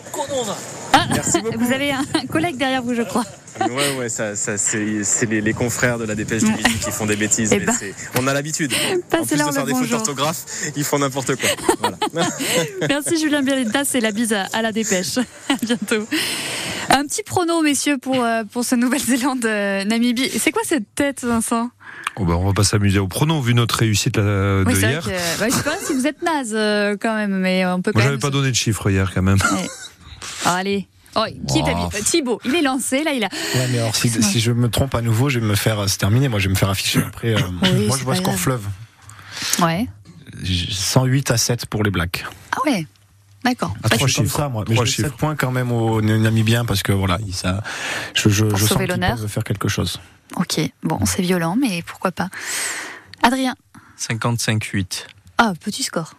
Ah, 0.92 1.06
Merci 1.12 1.40
beaucoup. 1.42 1.58
vous 1.58 1.72
avez 1.72 1.92
un 1.92 2.26
collègue 2.30 2.56
derrière 2.56 2.82
vous, 2.82 2.94
je 2.94 3.02
crois. 3.02 3.24
Ouais, 3.60 3.96
ouais, 3.98 4.08
ça, 4.08 4.34
ça, 4.34 4.58
c'est 4.58 5.04
c'est 5.04 5.26
les, 5.26 5.40
les 5.40 5.52
confrères 5.52 5.96
de 5.96 6.04
la 6.04 6.16
dépêche 6.16 6.42
du 6.42 6.50
midi 6.50 6.74
qui 6.84 6.90
font 6.90 7.06
des 7.06 7.14
bêtises. 7.14 7.52
Eh 7.52 7.60
mais 7.60 7.72
c'est- 7.72 7.94
on 8.18 8.26
a 8.26 8.34
l'habitude. 8.34 8.72
En 8.72 9.24
plus 9.24 9.36
de 9.36 9.42
faire 9.52 9.64
des 9.64 9.72
fautes 9.74 9.88
d'orthographe, 9.90 10.44
ils 10.74 10.82
font 10.82 10.98
n'importe 10.98 11.36
quoi. 11.36 11.48
Voilà. 11.78 11.96
Merci 12.88 13.16
Julien 13.20 13.42
Balidas 13.42 13.88
et 13.94 14.00
la 14.00 14.10
bise 14.10 14.32
à, 14.32 14.46
à 14.52 14.60
la 14.60 14.72
dépêche. 14.72 15.18
À 15.48 15.54
bientôt. 15.62 16.04
Un 16.90 17.06
petit 17.06 17.22
prono, 17.22 17.62
messieurs, 17.62 17.98
pour, 17.98 18.22
euh, 18.22 18.44
pour 18.44 18.64
ce 18.64 18.74
Nouvelle-Zélande, 18.74 19.44
euh, 19.44 19.84
Namibie. 19.84 20.28
C'est 20.30 20.52
quoi 20.52 20.62
cette 20.64 20.94
tête, 20.94 21.22
Vincent? 21.24 21.70
Oh 22.16 22.24
bah, 22.24 22.34
on 22.36 22.46
va 22.46 22.52
pas 22.52 22.62
s'amuser 22.64 22.98
au 23.00 23.08
pronom 23.08 23.40
vu 23.40 23.54
notre 23.54 23.76
réussite 23.76 24.16
là, 24.18 24.62
Oui, 24.64 24.74
hier. 24.74 25.00
vrai 25.02 25.12
que. 25.12 25.40
bah, 25.40 25.46
je 25.50 25.54
sais 25.54 25.62
pas 25.64 25.76
si 25.84 25.92
vous 25.94 26.06
êtes 26.06 26.22
naze 26.22 26.52
euh, 26.54 26.96
quand 27.00 27.14
même, 27.16 27.36
mais 27.38 27.66
on 27.66 27.82
peut 27.82 27.90
quand 27.92 27.98
Moi, 27.98 28.06
j'avais 28.08 28.18
pas 28.20 28.30
donné 28.30 28.50
de 28.50 28.56
chiffres 28.56 28.88
hier 28.90 29.10
quand 29.12 29.22
même. 29.22 29.38
Ah, 30.46 30.56
allez. 30.56 30.88
Oh, 31.16 31.24
qui 31.48 31.62
t'a 31.62 31.72
Oh. 31.74 31.88
mis 31.96 32.02
Thibaut, 32.02 32.40
il 32.44 32.54
est 32.54 32.62
lancé, 32.62 33.02
là, 33.04 33.12
il 33.12 33.22
a. 33.24 33.28
Ouais, 33.54 33.68
mais 33.70 33.78
alors 33.78 33.94
si, 33.94 34.08
si 34.10 34.40
je 34.40 34.52
me 34.52 34.68
trompe 34.68 34.94
à 34.94 35.00
nouveau, 35.00 35.28
je 35.28 35.38
vais 35.38 35.46
me 35.46 35.54
faire. 35.54 35.88
C'est 35.88 35.98
terminé. 35.98 36.28
Moi, 36.28 36.38
je 36.38 36.48
vais 36.48 36.54
me 36.54 36.58
faire 36.58 36.68
afficher 36.70 37.00
après. 37.06 37.34
euh, 37.34 37.38
Oui, 37.62 37.86
moi, 37.86 37.96
je 37.98 38.04
vois 38.04 38.14
score 38.16 38.34
fleuve. 38.36 38.62
Ouais. 39.62 39.86
108 40.70 41.30
à 41.30 41.36
7 41.36 41.66
pour 41.66 41.82
les 41.84 41.90
Blacks. 41.90 42.24
Ah 42.52 42.58
ouais. 42.66 42.86
D'accord. 43.44 43.74
À 43.82 43.82
Bah, 43.82 43.88
trois 43.90 43.98
comme 43.98 44.08
chiffres. 44.08 44.36
ça, 44.36 44.48
moi. 44.48 44.64
Mais 44.68 44.74
Trois 44.74 44.86
je 44.86 44.90
chiffres. 44.92 45.08
7 45.08 45.16
points 45.16 45.36
quand 45.36 45.50
même 45.50 45.70
aux 45.70 46.00
Namibiens 46.00 46.64
parce 46.64 46.82
que 46.82 46.92
voilà, 46.92 47.18
ça, 47.32 47.62
je, 48.14 48.28
je, 48.30 48.44
Pour 48.46 48.56
je 48.56 48.62
sens 48.64 48.72
sauver 48.72 48.86
qu'ils 48.88 48.98
peuvent 49.00 49.28
faire 49.28 49.44
quelque 49.44 49.68
chose. 49.68 50.00
Ok, 50.36 50.60
bon, 50.82 50.98
c'est 51.04 51.22
violent, 51.22 51.54
mais 51.60 51.82
pourquoi 51.82 52.10
pas. 52.10 52.28
Adrien. 53.22 53.54
55-8. 53.98 55.06
Ah, 55.38 55.52
petit 55.60 55.82
score. 55.82 56.14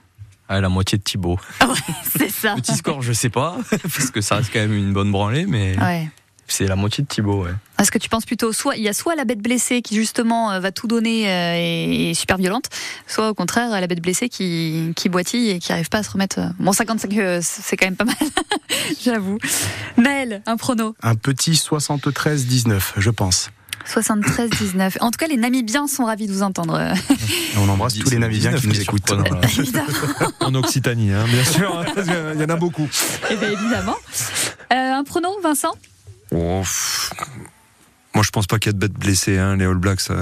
Ah, 0.48 0.62
la 0.62 0.70
moitié 0.70 0.98
de 1.00 1.04
Thibaut. 1.04 1.40
C'est 2.18 2.30
ça. 2.30 2.56
Petit 2.56 2.76
score, 2.76 3.02
je 3.02 3.14
sais 3.14 3.30
pas, 3.30 3.58
parce 3.70 4.12
que 4.12 4.22
ça 4.22 4.36
reste 4.36 4.52
quand 4.54 4.60
même 4.60 4.74
une 4.74 4.94
bonne 4.94 5.12
branlée, 5.12 5.46
mais 5.48 5.76
Ouais. 5.80 6.10
C'est 6.48 6.68
la 6.68 6.76
moitié 6.76 7.04
de 7.04 7.08
Thibaut, 7.08 7.44
ouais. 7.44 7.52
Est-ce 7.82 7.92
que 7.92 7.98
tu 7.98 8.08
penses 8.08 8.26
plutôt, 8.26 8.54
soit 8.54 8.78
il 8.78 8.84
y 8.84 8.88
a 8.88 8.94
soit 8.94 9.16
la 9.16 9.26
bête 9.26 9.40
blessée 9.42 9.82
qui 9.82 9.96
justement 9.96 10.52
euh, 10.52 10.60
va 10.60 10.72
tout 10.72 10.88
donner 10.88 11.30
euh, 11.30 11.56
et 11.58 12.12
est 12.12 12.14
super 12.14 12.38
violente, 12.38 12.66
soit 13.08 13.30
au 13.30 13.34
contraire 13.34 13.70
la 13.70 13.88
bête 13.88 14.02
blessée 14.02 14.30
qui, 14.30 14.94
qui 14.96 15.10
boitille 15.10 15.50
et 15.50 15.60
qui 15.60 15.74
arrive 15.74 15.90
pas 15.90 15.98
à 16.00 16.04
se 16.04 16.12
remettre. 16.12 16.40
euh, 16.40 16.48
Bon, 16.60 16.72
55, 16.72 17.14
euh, 17.18 17.40
c'est 17.42 17.76
quand 17.76 17.86
même 17.88 17.96
pas 17.98 18.06
mal, 18.06 18.16
j'avoue. 19.04 19.40
Maël, 19.98 20.42
un 20.46 20.56
prono. 20.58 20.96
Un 21.04 21.16
petit 21.16 21.52
73-19, 21.54 22.80
je 22.98 23.10
pense. 23.10 23.50
73-19. 23.88 24.98
En 25.02 25.12
tout 25.12 25.18
cas, 25.20 25.28
les 25.28 25.38
Namibiens 25.38 25.86
sont 25.88 26.06
ravis 26.06 26.26
de 26.28 26.34
vous 26.34 26.42
entendre. 26.42 26.80
Et 26.82 27.58
on 27.58 27.70
embrasse 27.70 27.94
tous 27.96 28.10
les 28.10 28.18
Namibiens 28.18 28.54
qui 28.54 28.68
nous 28.68 28.82
écoutent. 28.82 29.12
évidemment. 29.44 29.88
En 30.40 30.56
Occitanie, 30.56 31.12
hein, 31.14 31.26
bien 31.28 31.44
sûr. 31.44 31.86
Il 32.36 32.42
y 32.42 32.44
en 32.44 32.50
a 32.50 32.56
beaucoup. 32.56 32.88
Eh 33.30 33.36
bien, 33.36 33.50
évidemment. 33.52 33.96
Euh, 34.74 34.94
un 34.94 35.04
prono, 35.04 35.30
Vincent? 35.44 35.72
Oh. 36.36 36.64
Moi, 38.14 38.24
je 38.24 38.30
pense 38.30 38.48
pas 38.48 38.60
qu'il 38.60 38.68
y 38.68 38.70
a 38.70 38.74
de 38.74 38.78
bêtes 38.78 38.94
blessées. 38.94 39.38
Hein. 39.38 39.58
Les 39.58 39.66
All 39.66 39.76
Blacks, 39.76 40.00
c'est 40.00 40.14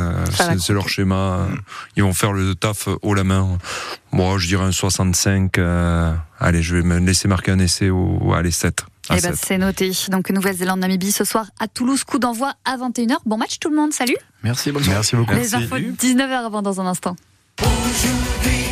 c'est 0.60 0.74
leur 0.74 0.90
schéma. 0.90 1.48
Ils 1.96 2.02
vont 2.02 2.14
faire 2.14 2.34
le 2.34 2.56
taf 2.56 2.88
haut 3.04 3.14
la 3.14 3.24
main. 3.24 3.60
Moi, 4.12 4.38
je 4.40 4.48
dirais 4.48 4.64
un 4.66 4.72
65. 4.72 5.58
euh, 5.60 6.12
Allez, 6.40 6.64
je 6.64 6.76
vais 6.76 6.82
me 6.82 6.98
laisser 7.00 7.28
marquer 7.28 7.52
un 7.52 7.60
essai 7.60 7.92
au 7.92 8.34
allez 8.34 8.50
7. 8.50 8.82
À 9.10 9.18
Eh 9.18 9.22
ben, 9.22 9.36
7. 9.36 9.46
c'est 9.46 9.58
noté. 9.60 9.92
Donc, 10.10 10.32
Nouvelle-Zélande-Namibie 10.32 11.12
ce 11.12 11.24
soir 11.24 11.46
à 11.60 11.68
Toulouse. 11.68 12.04
Coup 12.04 12.18
d'envoi 12.18 12.54
à 12.66 12.78
21h. 12.78 13.18
Bon 13.28 13.38
match 13.38 13.60
tout 13.60 13.70
le 13.70 13.76
monde. 13.76 13.94
Salut. 13.94 14.18
Merci, 14.42 14.72
bonne. 14.72 14.84
Merci 14.88 15.16
beaucoup. 15.16 15.34
Les 15.36 15.54
infos 15.54 15.78
de 15.78 15.92
19h 15.92 16.46
avant 16.46 16.64
dans 16.64 16.82
un 16.82 16.88
instant. 16.88 17.16
Aujourd'hui, 17.62 18.63